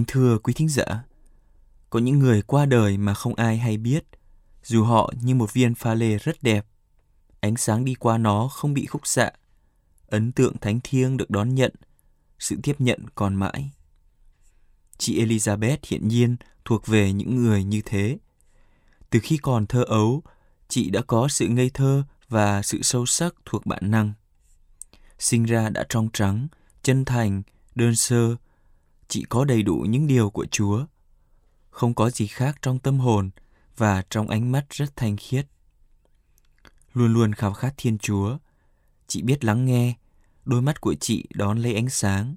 Kính 0.00 0.06
thưa 0.06 0.38
quý 0.38 0.52
thính 0.52 0.68
giả, 0.68 0.84
có 1.90 1.98
những 1.98 2.18
người 2.18 2.42
qua 2.42 2.66
đời 2.66 2.98
mà 2.98 3.14
không 3.14 3.34
ai 3.34 3.58
hay 3.58 3.76
biết, 3.76 4.04
dù 4.62 4.84
họ 4.84 5.12
như 5.22 5.34
một 5.34 5.52
viên 5.52 5.74
pha 5.74 5.94
lê 5.94 6.18
rất 6.18 6.42
đẹp. 6.42 6.66
Ánh 7.40 7.56
sáng 7.56 7.84
đi 7.84 7.94
qua 7.94 8.18
nó 8.18 8.48
không 8.48 8.74
bị 8.74 8.86
khúc 8.86 9.06
xạ. 9.06 9.30
Ấn 10.06 10.32
tượng 10.32 10.56
thánh 10.60 10.80
thiêng 10.84 11.16
được 11.16 11.30
đón 11.30 11.54
nhận, 11.54 11.72
sự 12.38 12.56
tiếp 12.62 12.76
nhận 12.78 13.00
còn 13.14 13.34
mãi. 13.34 13.70
Chị 14.98 15.24
Elizabeth 15.24 15.76
hiện 15.88 16.08
nhiên 16.08 16.36
thuộc 16.64 16.86
về 16.86 17.12
những 17.12 17.36
người 17.36 17.64
như 17.64 17.80
thế. 17.84 18.18
Từ 19.10 19.20
khi 19.22 19.36
còn 19.36 19.66
thơ 19.66 19.84
ấu, 19.84 20.22
chị 20.68 20.90
đã 20.90 21.02
có 21.06 21.28
sự 21.28 21.48
ngây 21.48 21.70
thơ 21.74 22.02
và 22.28 22.62
sự 22.62 22.82
sâu 22.82 23.06
sắc 23.06 23.34
thuộc 23.44 23.66
bản 23.66 23.90
năng. 23.90 24.12
Sinh 25.18 25.44
ra 25.44 25.68
đã 25.68 25.84
trong 25.88 26.08
trắng, 26.12 26.48
chân 26.82 27.04
thành, 27.04 27.42
đơn 27.74 27.96
sơ, 27.96 28.36
chị 29.10 29.24
có 29.28 29.44
đầy 29.44 29.62
đủ 29.62 29.86
những 29.88 30.06
điều 30.06 30.30
của 30.30 30.46
Chúa. 30.50 30.84
Không 31.70 31.94
có 31.94 32.10
gì 32.10 32.26
khác 32.26 32.58
trong 32.62 32.78
tâm 32.78 32.98
hồn 32.98 33.30
và 33.76 34.02
trong 34.10 34.28
ánh 34.28 34.52
mắt 34.52 34.66
rất 34.70 34.96
thanh 34.96 35.16
khiết. 35.16 35.46
Luôn 36.92 37.12
luôn 37.12 37.32
khao 37.32 37.52
khát 37.52 37.74
Thiên 37.76 37.98
Chúa, 37.98 38.36
chị 39.06 39.22
biết 39.22 39.44
lắng 39.44 39.64
nghe, 39.64 39.94
đôi 40.44 40.62
mắt 40.62 40.80
của 40.80 40.94
chị 40.94 41.24
đón 41.34 41.58
lấy 41.58 41.74
ánh 41.74 41.88
sáng. 41.88 42.34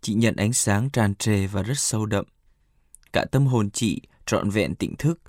Chị 0.00 0.14
nhận 0.14 0.36
ánh 0.36 0.52
sáng 0.52 0.90
tràn 0.90 1.14
trề 1.14 1.46
và 1.46 1.62
rất 1.62 1.78
sâu 1.78 2.06
đậm. 2.06 2.24
Cả 3.12 3.24
tâm 3.32 3.46
hồn 3.46 3.70
chị 3.70 4.00
trọn 4.26 4.50
vẹn 4.50 4.74
tỉnh 4.74 4.96
thức. 4.96 5.20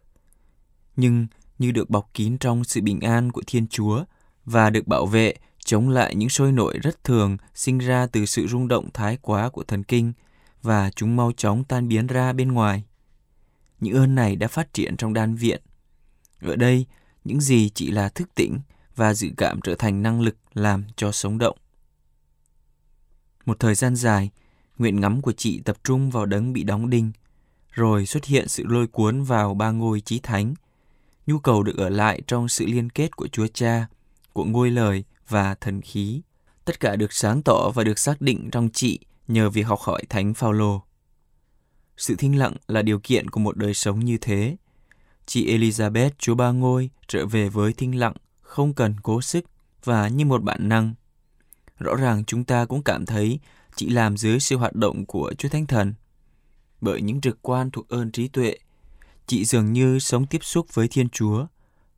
Nhưng 0.95 1.27
như 1.59 1.71
được 1.71 1.89
bọc 1.89 2.09
kín 2.13 2.37
trong 2.37 2.63
sự 2.63 2.81
bình 2.81 2.99
an 2.99 3.31
của 3.31 3.43
Thiên 3.47 3.67
Chúa 3.67 4.03
và 4.45 4.69
được 4.69 4.87
bảo 4.87 5.05
vệ 5.05 5.35
chống 5.65 5.89
lại 5.89 6.15
những 6.15 6.29
sôi 6.29 6.51
nổi 6.51 6.79
rất 6.83 7.03
thường 7.03 7.37
sinh 7.53 7.77
ra 7.77 8.07
từ 8.11 8.25
sự 8.25 8.47
rung 8.47 8.67
động 8.67 8.89
thái 8.93 9.17
quá 9.21 9.49
của 9.49 9.63
thần 9.63 9.83
kinh 9.83 10.13
và 10.61 10.91
chúng 10.95 11.15
mau 11.15 11.31
chóng 11.37 11.63
tan 11.63 11.87
biến 11.87 12.07
ra 12.07 12.33
bên 12.33 12.51
ngoài. 12.51 12.83
Những 13.79 13.95
ơn 13.95 14.15
này 14.15 14.35
đã 14.35 14.47
phát 14.47 14.73
triển 14.73 14.97
trong 14.97 15.13
đan 15.13 15.35
viện. 15.35 15.61
Ở 16.41 16.55
đây, 16.55 16.85
những 17.23 17.41
gì 17.41 17.69
chỉ 17.69 17.91
là 17.91 18.09
thức 18.09 18.29
tỉnh 18.35 18.59
và 18.95 19.13
dự 19.13 19.29
cảm 19.37 19.61
trở 19.61 19.75
thành 19.75 20.01
năng 20.01 20.21
lực 20.21 20.37
làm 20.53 20.83
cho 20.95 21.11
sống 21.11 21.37
động. 21.37 21.57
Một 23.45 23.59
thời 23.59 23.75
gian 23.75 23.95
dài, 23.95 24.29
nguyện 24.77 24.99
ngắm 24.99 25.21
của 25.21 25.31
chị 25.31 25.61
tập 25.65 25.77
trung 25.83 26.09
vào 26.09 26.25
đấng 26.25 26.53
bị 26.53 26.63
đóng 26.63 26.89
đinh, 26.89 27.11
rồi 27.71 28.05
xuất 28.05 28.25
hiện 28.25 28.47
sự 28.47 28.63
lôi 28.67 28.87
cuốn 28.87 29.23
vào 29.23 29.53
ba 29.53 29.71
ngôi 29.71 30.01
chí 30.01 30.19
thánh, 30.19 30.53
nhu 31.27 31.39
cầu 31.39 31.63
được 31.63 31.77
ở 31.77 31.89
lại 31.89 32.21
trong 32.27 32.49
sự 32.49 32.65
liên 32.65 32.89
kết 32.89 33.15
của 33.15 33.27
Chúa 33.27 33.47
Cha, 33.47 33.87
của 34.33 34.45
ngôi 34.45 34.71
lời 34.71 35.03
và 35.27 35.55
thần 35.55 35.81
khí. 35.81 36.21
Tất 36.65 36.79
cả 36.79 36.95
được 36.95 37.13
sáng 37.13 37.41
tỏ 37.41 37.71
và 37.75 37.83
được 37.83 37.99
xác 37.99 38.21
định 38.21 38.49
trong 38.51 38.69
chị 38.73 38.99
nhờ 39.27 39.49
việc 39.49 39.63
học 39.63 39.79
hỏi 39.79 40.03
Thánh 40.09 40.33
Phaolô. 40.33 40.83
Sự 41.97 42.15
thinh 42.15 42.39
lặng 42.39 42.53
là 42.67 42.81
điều 42.81 42.99
kiện 42.99 43.29
của 43.29 43.39
một 43.39 43.57
đời 43.57 43.73
sống 43.73 43.99
như 43.99 44.17
thế. 44.17 44.57
Chị 45.25 45.57
Elizabeth 45.57 46.09
Chúa 46.17 46.35
Ba 46.35 46.51
Ngôi 46.51 46.89
trở 47.07 47.25
về 47.25 47.49
với 47.49 47.73
thinh 47.73 47.99
lặng, 47.99 48.13
không 48.41 48.73
cần 48.73 48.95
cố 49.03 49.21
sức 49.21 49.45
và 49.83 50.07
như 50.07 50.25
một 50.25 50.43
bản 50.43 50.69
năng. 50.69 50.93
Rõ 51.79 51.95
ràng 51.95 52.25
chúng 52.25 52.43
ta 52.43 52.65
cũng 52.65 52.83
cảm 52.83 53.05
thấy 53.05 53.39
chị 53.75 53.89
làm 53.89 54.17
dưới 54.17 54.39
sự 54.39 54.57
hoạt 54.57 54.75
động 54.75 55.05
của 55.05 55.33
Chúa 55.37 55.49
Thánh 55.49 55.65
Thần. 55.65 55.93
Bởi 56.81 57.01
những 57.01 57.21
trực 57.21 57.41
quan 57.41 57.71
thuộc 57.71 57.89
ơn 57.89 58.11
trí 58.11 58.27
tuệ, 58.27 58.57
chị 59.27 59.45
dường 59.45 59.73
như 59.73 59.99
sống 59.99 60.25
tiếp 60.25 60.43
xúc 60.43 60.73
với 60.73 60.87
Thiên 60.87 61.09
Chúa, 61.09 61.45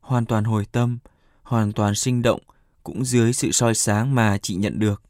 hoàn 0.00 0.26
toàn 0.26 0.44
hồi 0.44 0.66
tâm, 0.72 0.98
hoàn 1.42 1.72
toàn 1.72 1.94
sinh 1.94 2.22
động, 2.22 2.40
cũng 2.82 3.04
dưới 3.04 3.32
sự 3.32 3.52
soi 3.52 3.74
sáng 3.74 4.14
mà 4.14 4.38
chị 4.38 4.54
nhận 4.54 4.78
được. 4.78 5.02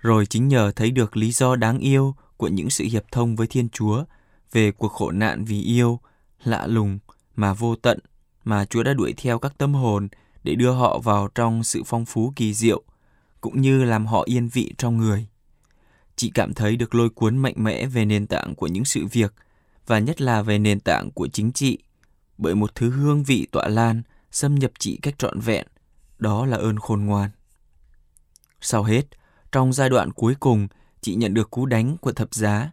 Rồi 0.00 0.26
chính 0.26 0.48
nhờ 0.48 0.72
thấy 0.76 0.90
được 0.90 1.16
lý 1.16 1.32
do 1.32 1.56
đáng 1.56 1.78
yêu 1.78 2.14
của 2.36 2.48
những 2.48 2.70
sự 2.70 2.84
hiệp 2.84 3.04
thông 3.12 3.36
với 3.36 3.46
Thiên 3.46 3.68
Chúa 3.68 4.04
về 4.52 4.72
cuộc 4.72 4.92
khổ 4.92 5.10
nạn 5.10 5.44
vì 5.44 5.62
yêu, 5.62 6.00
lạ 6.44 6.66
lùng 6.66 6.98
mà 7.36 7.54
vô 7.54 7.76
tận 7.76 7.98
mà 8.44 8.64
Chúa 8.64 8.82
đã 8.82 8.94
đuổi 8.94 9.14
theo 9.16 9.38
các 9.38 9.58
tâm 9.58 9.74
hồn 9.74 10.08
để 10.44 10.54
đưa 10.54 10.70
họ 10.70 10.98
vào 10.98 11.28
trong 11.34 11.64
sự 11.64 11.82
phong 11.86 12.04
phú 12.04 12.32
kỳ 12.36 12.54
diệu, 12.54 12.82
cũng 13.40 13.60
như 13.60 13.84
làm 13.84 14.06
họ 14.06 14.22
yên 14.26 14.48
vị 14.48 14.74
trong 14.78 14.96
người. 14.96 15.26
Chị 16.16 16.30
cảm 16.34 16.54
thấy 16.54 16.76
được 16.76 16.94
lôi 16.94 17.10
cuốn 17.10 17.36
mạnh 17.36 17.54
mẽ 17.56 17.86
về 17.86 18.04
nền 18.04 18.26
tảng 18.26 18.54
của 18.54 18.66
những 18.66 18.84
sự 18.84 19.06
việc 19.06 19.34
và 19.86 19.98
nhất 19.98 20.20
là 20.20 20.42
về 20.42 20.58
nền 20.58 20.80
tảng 20.80 21.10
của 21.10 21.28
chính 21.28 21.52
trị, 21.52 21.78
bởi 22.38 22.54
một 22.54 22.74
thứ 22.74 22.90
hương 22.90 23.22
vị 23.22 23.46
tọa 23.52 23.68
lan 23.68 24.02
xâm 24.32 24.54
nhập 24.54 24.70
chị 24.78 24.98
cách 25.02 25.14
trọn 25.18 25.40
vẹn, 25.40 25.66
đó 26.18 26.46
là 26.46 26.56
ơn 26.56 26.78
khôn 26.78 27.04
ngoan. 27.04 27.30
Sau 28.60 28.82
hết, 28.82 29.02
trong 29.52 29.72
giai 29.72 29.88
đoạn 29.88 30.12
cuối 30.12 30.34
cùng, 30.40 30.68
chị 31.00 31.14
nhận 31.14 31.34
được 31.34 31.50
cú 31.50 31.66
đánh 31.66 31.96
của 31.96 32.12
thập 32.12 32.34
giá. 32.34 32.70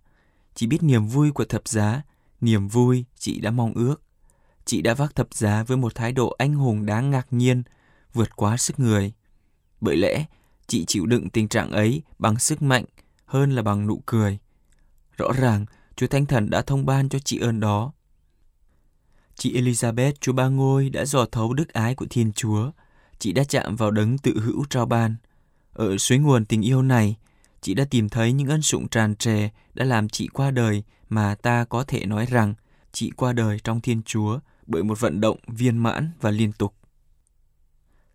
Chị 0.55 0.67
biết 0.67 0.83
niềm 0.83 1.07
vui 1.07 1.31
của 1.31 1.45
thập 1.45 1.67
giá, 1.67 2.01
niềm 2.41 2.67
vui 2.67 3.05
chị 3.19 3.39
đã 3.39 3.51
mong 3.51 3.73
ước. 3.73 4.01
Chị 4.65 4.81
đã 4.81 4.93
vác 4.93 5.15
thập 5.15 5.33
giá 5.33 5.63
với 5.63 5.77
một 5.77 5.95
thái 5.95 6.11
độ 6.11 6.35
anh 6.37 6.53
hùng 6.53 6.85
đáng 6.85 7.11
ngạc 7.11 7.27
nhiên, 7.31 7.63
vượt 8.13 8.35
quá 8.35 8.57
sức 8.57 8.79
người. 8.79 9.13
Bởi 9.81 9.97
lẽ, 9.97 10.25
chị 10.67 10.85
chịu 10.85 11.05
đựng 11.05 11.29
tình 11.29 11.47
trạng 11.47 11.71
ấy 11.71 12.01
bằng 12.19 12.39
sức 12.39 12.61
mạnh 12.61 12.85
hơn 13.25 13.51
là 13.51 13.61
bằng 13.61 13.87
nụ 13.87 14.01
cười. 14.05 14.39
Rõ 15.17 15.31
ràng, 15.31 15.65
Chúa 15.95 16.07
Thánh 16.07 16.25
Thần 16.25 16.49
đã 16.49 16.61
thông 16.61 16.85
ban 16.85 17.09
cho 17.09 17.19
chị 17.19 17.39
ơn 17.39 17.59
đó. 17.59 17.91
Chị 19.35 19.61
Elizabeth 19.61 20.13
Chúa 20.19 20.33
Ba 20.33 20.47
Ngôi 20.47 20.89
đã 20.89 21.05
dò 21.05 21.25
thấu 21.25 21.53
đức 21.53 21.73
ái 21.73 21.95
của 21.95 22.05
Thiên 22.09 22.33
Chúa. 22.33 22.71
Chị 23.19 23.31
đã 23.33 23.43
chạm 23.43 23.75
vào 23.75 23.91
đấng 23.91 24.17
tự 24.17 24.39
hữu 24.39 24.65
trao 24.69 24.85
ban. 24.85 25.15
Ở 25.77 25.97
suối 25.97 26.17
nguồn 26.17 26.45
tình 26.45 26.61
yêu 26.61 26.81
này, 26.81 27.15
chị 27.61 27.73
đã 27.73 27.85
tìm 27.89 28.09
thấy 28.09 28.33
những 28.33 28.47
ân 28.47 28.61
sủng 28.61 28.87
tràn 28.87 29.15
trề 29.15 29.49
đã 29.73 29.85
làm 29.85 30.09
chị 30.09 30.27
qua 30.27 30.51
đời 30.51 30.83
mà 31.09 31.35
ta 31.35 31.65
có 31.65 31.83
thể 31.83 32.05
nói 32.05 32.25
rằng 32.25 32.53
chị 32.91 33.11
qua 33.15 33.33
đời 33.33 33.59
trong 33.63 33.81
Thiên 33.81 34.01
Chúa 34.03 34.39
bởi 34.67 34.83
một 34.83 34.99
vận 34.99 35.21
động 35.21 35.37
viên 35.47 35.77
mãn 35.77 36.11
và 36.21 36.31
liên 36.31 36.51
tục. 36.51 36.73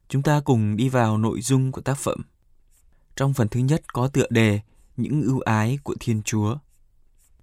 Chúng 0.09 0.22
ta 0.22 0.40
cùng 0.40 0.77
đi 0.77 0.88
vào 0.88 1.18
nội 1.18 1.40
dung 1.40 1.72
của 1.72 1.81
tác 1.81 1.98
phẩm. 1.98 2.22
Trong 3.16 3.35
phần 3.35 3.48
thứ 3.48 3.61
nhất 3.61 3.92
có 3.92 4.09
tựa 4.09 4.27
đề 4.31 4.61
Những 4.96 5.22
ưu 5.22 5.40
ái 5.40 5.79
của 5.83 5.94
Thiên 6.01 6.22
Chúa. 6.22 6.57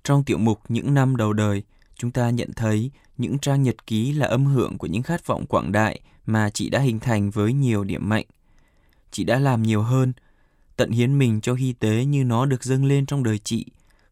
Trong 0.03 0.23
tiểu 0.23 0.37
mục 0.37 0.59
Những 0.69 0.93
năm 0.93 1.15
đầu 1.15 1.33
đời, 1.33 1.63
chúng 1.95 2.11
ta 2.11 2.29
nhận 2.29 2.53
thấy 2.55 2.91
những 3.17 3.39
trang 3.39 3.63
nhật 3.63 3.87
ký 3.87 4.11
là 4.11 4.27
âm 4.27 4.45
hưởng 4.45 4.77
của 4.77 4.87
những 4.87 5.03
khát 5.03 5.27
vọng 5.27 5.45
quảng 5.45 5.71
đại 5.71 6.01
mà 6.25 6.49
chị 6.49 6.69
đã 6.69 6.79
hình 6.79 6.99
thành 6.99 7.31
với 7.31 7.53
nhiều 7.53 7.83
điểm 7.83 8.09
mạnh. 8.09 8.25
Chị 9.11 9.23
đã 9.23 9.39
làm 9.39 9.63
nhiều 9.63 9.81
hơn, 9.81 10.13
tận 10.75 10.91
hiến 10.91 11.17
mình 11.17 11.41
cho 11.41 11.53
hy 11.53 11.73
tế 11.73 12.05
như 12.05 12.23
nó 12.23 12.45
được 12.45 12.63
dâng 12.63 12.85
lên 12.85 13.05
trong 13.05 13.23
đời 13.23 13.39
chị, 13.39 13.65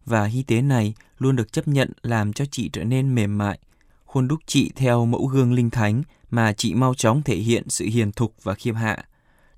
và 0.06 0.26
hy 0.26 0.44
tế 0.44 0.62
này 0.62 0.94
luôn 1.18 1.36
được 1.36 1.54
chấp 1.54 1.68
nhận 1.68 1.92
làm 2.02 2.34
cho 2.34 2.46
chị 2.52 2.70
trở 2.74 2.84
nên 2.84 3.16
mềm 3.16 3.38
mại, 3.38 3.60
khuôn 4.06 4.28
đúc 4.28 4.40
chị 4.46 4.72
theo 4.76 5.06
mẫu 5.06 5.26
gương 5.26 5.54
linh 5.54 5.70
thánh 5.70 6.04
mà 6.30 6.54
chị 6.54 6.74
mau 6.74 6.94
chóng 6.94 7.22
thể 7.24 7.36
hiện 7.36 7.70
sự 7.70 7.86
hiền 7.86 8.12
thục 8.12 8.44
và 8.44 8.54
khiêm 8.54 8.76
hạ. 8.76 9.06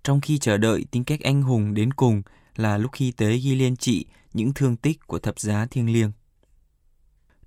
Trong 0.03 0.21
khi 0.21 0.37
chờ 0.37 0.57
đợi 0.57 0.85
tính 0.91 1.03
cách 1.03 1.21
anh 1.21 1.41
hùng 1.41 1.73
đến 1.73 1.93
cùng 1.93 2.21
là 2.55 2.77
lúc 2.77 2.91
hy 2.95 3.11
tế 3.11 3.37
ghi 3.37 3.55
lên 3.55 3.75
chị 3.75 4.05
những 4.33 4.53
thương 4.53 4.75
tích 4.75 5.07
của 5.07 5.19
thập 5.19 5.39
giá 5.39 5.65
thiêng 5.65 5.93
liêng. 5.93 6.11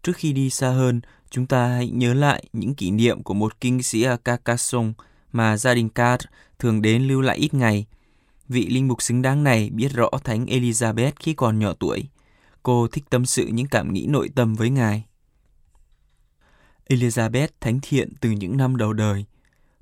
Trước 0.02 0.16
khi 0.16 0.32
đi 0.32 0.50
xa 0.50 0.70
hơn, 0.70 1.00
chúng 1.30 1.46
ta 1.46 1.68
hãy 1.68 1.90
nhớ 1.90 2.14
lại 2.14 2.44
những 2.52 2.74
kỷ 2.74 2.90
niệm 2.90 3.22
của 3.22 3.34
một 3.34 3.60
kinh 3.60 3.82
sĩ 3.82 4.02
ở 4.02 4.16
Carcassonne 4.16 4.92
mà 5.32 5.56
gia 5.56 5.74
đình 5.74 5.88
Card 5.88 6.24
thường 6.58 6.82
đến 6.82 7.02
lưu 7.02 7.20
lại 7.20 7.36
ít 7.36 7.54
ngày. 7.54 7.86
Vị 8.48 8.66
linh 8.66 8.88
mục 8.88 9.02
xứng 9.02 9.22
đáng 9.22 9.44
này 9.44 9.70
biết 9.70 9.92
rõ 9.92 10.08
Thánh 10.24 10.44
Elizabeth 10.44 11.12
khi 11.20 11.34
còn 11.34 11.58
nhỏ 11.58 11.72
tuổi. 11.78 12.08
Cô 12.62 12.88
thích 12.88 13.04
tâm 13.10 13.26
sự 13.26 13.46
những 13.46 13.66
cảm 13.66 13.92
nghĩ 13.92 14.06
nội 14.06 14.30
tâm 14.34 14.54
với 14.54 14.70
ngài. 14.70 15.04
Elizabeth 16.88 17.48
thánh 17.60 17.78
thiện 17.82 18.12
từ 18.20 18.30
những 18.30 18.56
năm 18.56 18.76
đầu 18.76 18.92
đời. 18.92 19.24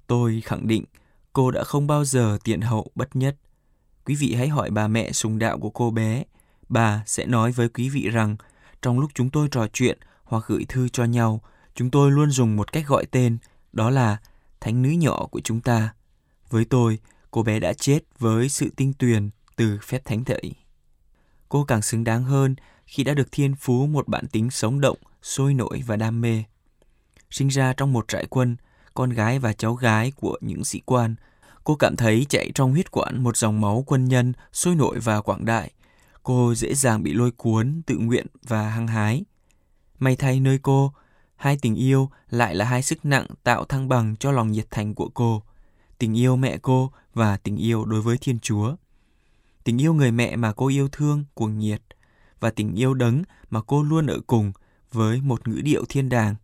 Tôi 0.06 0.42
khẳng 0.44 0.66
định 0.66 0.84
cô 1.32 1.50
đã 1.50 1.64
không 1.64 1.86
bao 1.86 2.04
giờ 2.04 2.38
tiện 2.44 2.60
hậu 2.60 2.90
bất 2.94 3.16
nhất. 3.16 3.36
Quý 4.04 4.14
vị 4.14 4.34
hãy 4.34 4.48
hỏi 4.48 4.70
bà 4.70 4.88
mẹ 4.88 5.12
sùng 5.12 5.38
đạo 5.38 5.58
của 5.58 5.70
cô 5.70 5.90
bé. 5.90 6.24
Bà 6.68 7.02
sẽ 7.06 7.26
nói 7.26 7.52
với 7.52 7.68
quý 7.68 7.88
vị 7.88 8.10
rằng 8.10 8.36
trong 8.82 8.98
lúc 8.98 9.10
chúng 9.14 9.30
tôi 9.30 9.48
trò 9.50 9.66
chuyện 9.72 9.98
hoặc 10.24 10.44
gửi 10.46 10.64
thư 10.68 10.88
cho 10.88 11.04
nhau, 11.04 11.40
chúng 11.74 11.90
tôi 11.90 12.10
luôn 12.10 12.30
dùng 12.30 12.56
một 12.56 12.72
cách 12.72 12.86
gọi 12.86 13.06
tên, 13.06 13.38
đó 13.72 13.90
là 13.90 14.16
thánh 14.60 14.82
nữ 14.82 14.88
nhỏ 14.88 15.26
của 15.30 15.40
chúng 15.40 15.60
ta. 15.60 15.94
Với 16.50 16.64
tôi, 16.64 16.98
cô 17.30 17.42
bé 17.42 17.60
đã 17.60 17.72
chết 17.72 18.00
với 18.18 18.48
sự 18.48 18.70
tinh 18.76 18.92
tuyền 18.98 19.30
từ 19.56 19.78
phép 19.82 20.04
thánh 20.04 20.24
thể. 20.24 20.40
Cô 21.48 21.64
càng 21.64 21.82
xứng 21.82 22.04
đáng 22.04 22.24
hơn 22.24 22.56
khi 22.86 23.04
đã 23.04 23.14
được 23.14 23.28
thiên 23.32 23.54
phú 23.54 23.86
một 23.86 24.08
bản 24.08 24.26
tính 24.28 24.50
sống 24.50 24.80
động, 24.80 24.98
sôi 25.22 25.54
nổi 25.54 25.82
và 25.86 25.96
đam 25.96 26.20
mê. 26.20 26.44
Sinh 27.30 27.48
ra 27.48 27.74
trong 27.76 27.92
một 27.92 28.08
trại 28.08 28.26
quân, 28.26 28.56
con 28.94 29.10
gái 29.10 29.38
và 29.38 29.52
cháu 29.52 29.74
gái 29.74 30.12
của 30.16 30.38
những 30.40 30.64
sĩ 30.64 30.80
quan, 30.84 31.14
cô 31.64 31.76
cảm 31.76 31.96
thấy 31.96 32.26
chạy 32.28 32.50
trong 32.54 32.70
huyết 32.70 32.90
quản 32.90 33.22
một 33.22 33.36
dòng 33.36 33.60
máu 33.60 33.84
quân 33.86 34.04
nhân 34.04 34.32
sôi 34.52 34.74
nổi 34.74 34.98
và 34.98 35.20
quảng 35.20 35.44
đại. 35.44 35.70
Cô 36.22 36.54
dễ 36.54 36.74
dàng 36.74 37.02
bị 37.02 37.12
lôi 37.12 37.30
cuốn, 37.30 37.82
tự 37.86 37.96
nguyện 37.98 38.26
và 38.42 38.68
hăng 38.68 38.86
hái. 38.86 39.24
May 39.98 40.16
thay 40.16 40.40
nơi 40.40 40.58
cô, 40.62 40.92
hai 41.40 41.56
tình 41.56 41.74
yêu 41.74 42.10
lại 42.30 42.54
là 42.54 42.64
hai 42.64 42.82
sức 42.82 43.04
nặng 43.04 43.26
tạo 43.42 43.64
thăng 43.64 43.88
bằng 43.88 44.16
cho 44.16 44.32
lòng 44.32 44.52
nhiệt 44.52 44.66
thành 44.70 44.94
của 44.94 45.08
cô. 45.14 45.42
Tình 45.98 46.18
yêu 46.18 46.36
mẹ 46.36 46.58
cô 46.62 46.92
và 47.14 47.36
tình 47.36 47.56
yêu 47.56 47.84
đối 47.84 48.02
với 48.02 48.18
Thiên 48.18 48.38
Chúa. 48.38 48.76
Tình 49.64 49.80
yêu 49.80 49.94
người 49.94 50.12
mẹ 50.12 50.36
mà 50.36 50.52
cô 50.52 50.68
yêu 50.68 50.88
thương, 50.92 51.24
cuồng 51.34 51.58
nhiệt. 51.58 51.82
Và 52.40 52.50
tình 52.50 52.74
yêu 52.74 52.94
đấng 52.94 53.22
mà 53.50 53.60
cô 53.62 53.82
luôn 53.82 54.06
ở 54.06 54.20
cùng 54.26 54.52
với 54.92 55.20
một 55.20 55.48
ngữ 55.48 55.60
điệu 55.60 55.84
thiên 55.88 56.08
đàng. 56.08 56.34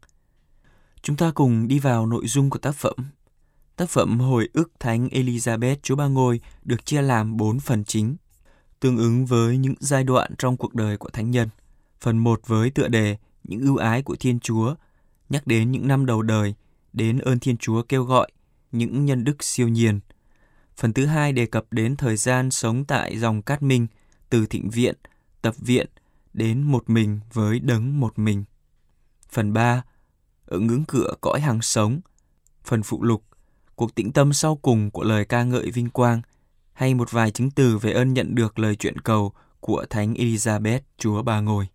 Chúng 1.02 1.16
ta 1.16 1.30
cùng 1.34 1.68
đi 1.68 1.78
vào 1.78 2.06
nội 2.06 2.26
dung 2.26 2.50
của 2.50 2.58
tác 2.58 2.74
phẩm. 2.74 2.96
Tác 3.76 3.90
phẩm 3.90 4.20
Hồi 4.20 4.48
ức 4.52 4.72
Thánh 4.80 5.08
Elizabeth 5.08 5.76
Chúa 5.82 5.96
Ba 5.96 6.06
Ngôi 6.06 6.40
được 6.64 6.86
chia 6.86 7.02
làm 7.02 7.36
4 7.36 7.60
phần 7.60 7.84
chính, 7.84 8.16
tương 8.80 8.96
ứng 8.96 9.26
với 9.26 9.58
những 9.58 9.74
giai 9.80 10.04
đoạn 10.04 10.34
trong 10.38 10.56
cuộc 10.56 10.74
đời 10.74 10.96
của 10.96 11.10
Thánh 11.10 11.30
Nhân. 11.30 11.48
Phần 12.00 12.18
1 12.18 12.40
với 12.46 12.70
tựa 12.70 12.88
đề 12.88 13.16
những 13.44 13.60
ưu 13.60 13.76
ái 13.76 14.02
của 14.02 14.16
Thiên 14.20 14.40
Chúa, 14.40 14.74
nhắc 15.28 15.46
đến 15.46 15.72
những 15.72 15.88
năm 15.88 16.06
đầu 16.06 16.22
đời, 16.22 16.54
đến 16.92 17.18
ơn 17.18 17.38
Thiên 17.38 17.56
Chúa 17.56 17.82
kêu 17.82 18.04
gọi, 18.04 18.30
những 18.72 19.04
nhân 19.04 19.24
đức 19.24 19.44
siêu 19.44 19.68
nhiên. 19.68 20.00
Phần 20.76 20.92
thứ 20.92 21.06
hai 21.06 21.32
đề 21.32 21.46
cập 21.46 21.64
đến 21.70 21.96
thời 21.96 22.16
gian 22.16 22.50
sống 22.50 22.84
tại 22.84 23.18
dòng 23.18 23.42
Cát 23.42 23.62
Minh, 23.62 23.86
từ 24.30 24.46
thịnh 24.46 24.70
viện, 24.70 24.94
tập 25.42 25.54
viện, 25.58 25.86
đến 26.32 26.62
một 26.62 26.90
mình 26.90 27.20
với 27.32 27.60
đấng 27.60 28.00
một 28.00 28.18
mình. 28.18 28.44
Phần 29.30 29.52
3. 29.52 29.82
Ở 30.46 30.58
ngưỡng 30.58 30.84
cửa 30.88 31.14
cõi 31.20 31.40
hàng 31.40 31.62
sống. 31.62 32.00
Phần 32.64 32.82
phụ 32.82 33.02
lục. 33.02 33.22
Cuộc 33.74 33.94
tĩnh 33.94 34.12
tâm 34.12 34.32
sau 34.32 34.56
cùng 34.56 34.90
của 34.90 35.04
lời 35.04 35.24
ca 35.24 35.44
ngợi 35.44 35.70
vinh 35.70 35.90
quang, 35.90 36.22
hay 36.72 36.94
một 36.94 37.10
vài 37.10 37.30
chứng 37.30 37.50
từ 37.50 37.78
về 37.78 37.92
ơn 37.92 38.14
nhận 38.14 38.34
được 38.34 38.58
lời 38.58 38.76
chuyện 38.76 38.98
cầu 38.98 39.32
của 39.60 39.84
Thánh 39.90 40.14
Elizabeth 40.14 40.80
Chúa 40.98 41.22
bà 41.22 41.40
ngồi 41.40 41.68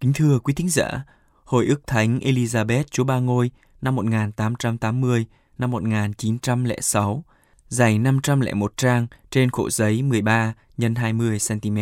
Kính 0.00 0.12
thưa 0.12 0.38
quý 0.38 0.54
thính 0.54 0.68
giả, 0.68 1.04
Hồi 1.50 1.66
ức 1.66 1.86
Thánh 1.86 2.18
Elizabeth 2.18 2.84
Chúa 2.90 3.04
Ba 3.04 3.18
Ngôi 3.18 3.50
năm 3.82 3.96
1880 3.96 5.26
năm 5.58 5.70
1906, 5.70 7.24
dày 7.68 7.98
501 7.98 8.76
trang 8.76 9.06
trên 9.30 9.50
khổ 9.50 9.70
giấy 9.70 10.02
13 10.02 10.54
x 10.78 10.82
20 10.96 11.38
cm. 11.48 11.78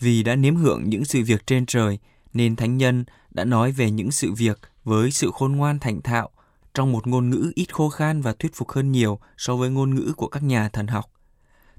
Vì 0.00 0.22
đã 0.22 0.36
nếm 0.36 0.56
hưởng 0.56 0.88
những 0.88 1.04
sự 1.04 1.22
việc 1.26 1.46
trên 1.46 1.66
trời, 1.66 1.98
nên 2.32 2.56
thánh 2.56 2.76
nhân 2.76 3.04
đã 3.30 3.44
nói 3.44 3.72
về 3.72 3.90
những 3.90 4.10
sự 4.10 4.32
việc 4.32 4.60
với 4.84 5.10
sự 5.10 5.30
khôn 5.34 5.52
ngoan 5.52 5.78
thành 5.78 6.02
thạo 6.02 6.30
trong 6.74 6.92
một 6.92 7.06
ngôn 7.06 7.30
ngữ 7.30 7.52
ít 7.54 7.74
khô 7.74 7.88
khan 7.88 8.22
và 8.22 8.32
thuyết 8.32 8.54
phục 8.54 8.70
hơn 8.70 8.92
nhiều 8.92 9.18
so 9.36 9.56
với 9.56 9.70
ngôn 9.70 9.94
ngữ 9.94 10.12
của 10.16 10.28
các 10.28 10.42
nhà 10.42 10.68
thần 10.68 10.86
học. 10.86 11.04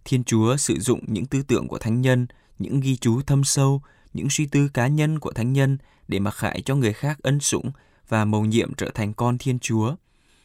Thiên 0.05 0.23
Chúa 0.23 0.57
sử 0.57 0.79
dụng 0.79 0.99
những 1.07 1.25
tư 1.25 1.41
tưởng 1.47 1.67
của 1.67 1.77
thánh 1.77 2.01
nhân, 2.01 2.27
những 2.59 2.79
ghi 2.79 2.95
chú 2.95 3.21
thâm 3.21 3.43
sâu, 3.43 3.81
những 4.13 4.27
suy 4.29 4.45
tư 4.45 4.69
cá 4.73 4.87
nhân 4.87 5.19
của 5.19 5.31
thánh 5.31 5.53
nhân 5.53 5.77
để 6.07 6.19
mặc 6.19 6.31
khải 6.31 6.61
cho 6.65 6.75
người 6.75 6.93
khác 6.93 7.19
ân 7.23 7.39
sủng 7.39 7.71
và 8.07 8.25
mầu 8.25 8.45
nhiệm 8.45 8.73
trở 8.73 8.91
thành 8.93 9.13
con 9.13 9.37
Thiên 9.37 9.59
Chúa, 9.59 9.95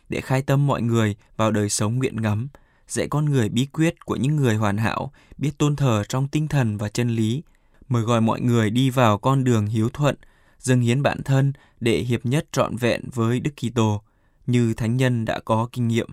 để 0.09 0.21
khai 0.21 0.43
tâm 0.43 0.67
mọi 0.67 0.83
người 0.83 1.17
vào 1.37 1.51
đời 1.51 1.69
sống 1.69 1.99
nguyện 1.99 2.23
ngắm, 2.23 2.49
dạy 2.89 3.09
con 3.09 3.25
người 3.25 3.49
bí 3.49 3.67
quyết 3.67 4.05
của 4.05 4.17
những 4.17 4.37
người 4.37 4.55
hoàn 4.55 4.77
hảo, 4.77 5.13
biết 5.39 5.51
tôn 5.59 5.77
thờ 5.77 6.03
trong 6.09 6.29
tinh 6.29 6.49
thần 6.49 6.77
và 6.77 6.89
chân 6.89 7.09
lý, 7.09 7.43
mời 7.89 8.03
gọi 8.03 8.21
mọi 8.21 8.41
người 8.41 8.71
đi 8.71 8.91
vào 8.91 9.19
con 9.19 9.45
đường 9.45 9.67
hiếu 9.67 9.89
thuận, 9.89 10.17
dâng 10.59 10.81
hiến 10.81 11.03
bản 11.03 11.23
thân 11.23 11.53
để 11.81 11.99
hiệp 11.99 12.27
nhất 12.27 12.47
trọn 12.53 12.77
vẹn 12.77 13.03
với 13.15 13.41
Đức 13.41 13.51
Kitô, 13.57 14.03
như 14.47 14.75
thánh 14.75 14.97
nhân 14.97 15.25
đã 15.25 15.41
có 15.45 15.69
kinh 15.73 15.89
nghiệm. 15.89 16.09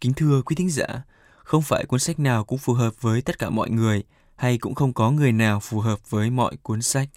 Kính 0.00 0.12
thưa 0.14 0.42
quý 0.42 0.56
thính 0.56 0.70
giả, 0.70 1.02
không 1.36 1.62
phải 1.62 1.84
cuốn 1.84 2.00
sách 2.00 2.18
nào 2.18 2.44
cũng 2.44 2.58
phù 2.58 2.72
hợp 2.72 3.02
với 3.02 3.22
tất 3.22 3.38
cả 3.38 3.50
mọi 3.50 3.70
người, 3.70 4.02
hay 4.40 4.58
cũng 4.58 4.74
không 4.74 4.92
có 4.92 5.10
người 5.10 5.32
nào 5.32 5.60
phù 5.60 5.80
hợp 5.80 6.10
với 6.10 6.30
mọi 6.30 6.56
cuốn 6.62 6.82
sách. 6.82 7.08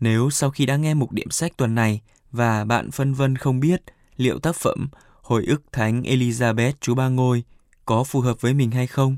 Nếu 0.00 0.30
sau 0.30 0.50
khi 0.50 0.66
đã 0.66 0.76
nghe 0.76 0.94
mục 0.94 1.12
điểm 1.12 1.30
sách 1.30 1.56
tuần 1.56 1.74
này 1.74 2.00
và 2.32 2.64
bạn 2.64 2.90
phân 2.90 3.14
vân 3.14 3.36
không 3.36 3.60
biết 3.60 3.82
liệu 4.16 4.38
tác 4.38 4.56
phẩm 4.56 4.88
Hồi 5.22 5.44
ức 5.44 5.62
Thánh 5.72 6.02
Elizabeth 6.02 6.72
Chúa 6.80 6.94
Ba 6.94 7.08
Ngôi 7.08 7.44
có 7.84 8.04
phù 8.04 8.20
hợp 8.20 8.40
với 8.40 8.54
mình 8.54 8.70
hay 8.70 8.86
không, 8.86 9.16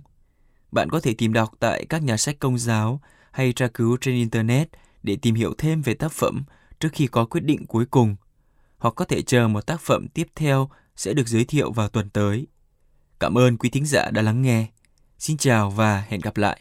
bạn 0.72 0.90
có 0.90 1.00
thể 1.00 1.14
tìm 1.14 1.32
đọc 1.32 1.52
tại 1.60 1.86
các 1.88 2.02
nhà 2.02 2.16
sách 2.16 2.36
công 2.38 2.58
giáo 2.58 3.00
hay 3.30 3.52
tra 3.52 3.68
cứu 3.68 3.96
trên 4.00 4.14
Internet 4.14 4.68
để 5.02 5.16
tìm 5.22 5.34
hiểu 5.34 5.54
thêm 5.58 5.82
về 5.82 5.94
tác 5.94 6.12
phẩm 6.12 6.44
trước 6.80 6.88
khi 6.92 7.06
có 7.06 7.24
quyết 7.24 7.44
định 7.44 7.66
cuối 7.66 7.86
cùng, 7.86 8.16
hoặc 8.78 8.94
có 8.96 9.04
thể 9.04 9.22
chờ 9.22 9.48
một 9.48 9.66
tác 9.66 9.80
phẩm 9.80 10.08
tiếp 10.08 10.26
theo 10.34 10.70
sẽ 10.96 11.12
được 11.12 11.28
giới 11.28 11.44
thiệu 11.44 11.72
vào 11.72 11.88
tuần 11.88 12.10
tới. 12.10 12.46
Cảm 13.20 13.38
ơn 13.38 13.56
quý 13.56 13.70
thính 13.70 13.86
giả 13.86 14.10
đã 14.10 14.22
lắng 14.22 14.42
nghe. 14.42 14.66
Xin 15.18 15.36
chào 15.36 15.70
và 15.70 16.04
hẹn 16.08 16.20
gặp 16.20 16.36
lại. 16.36 16.60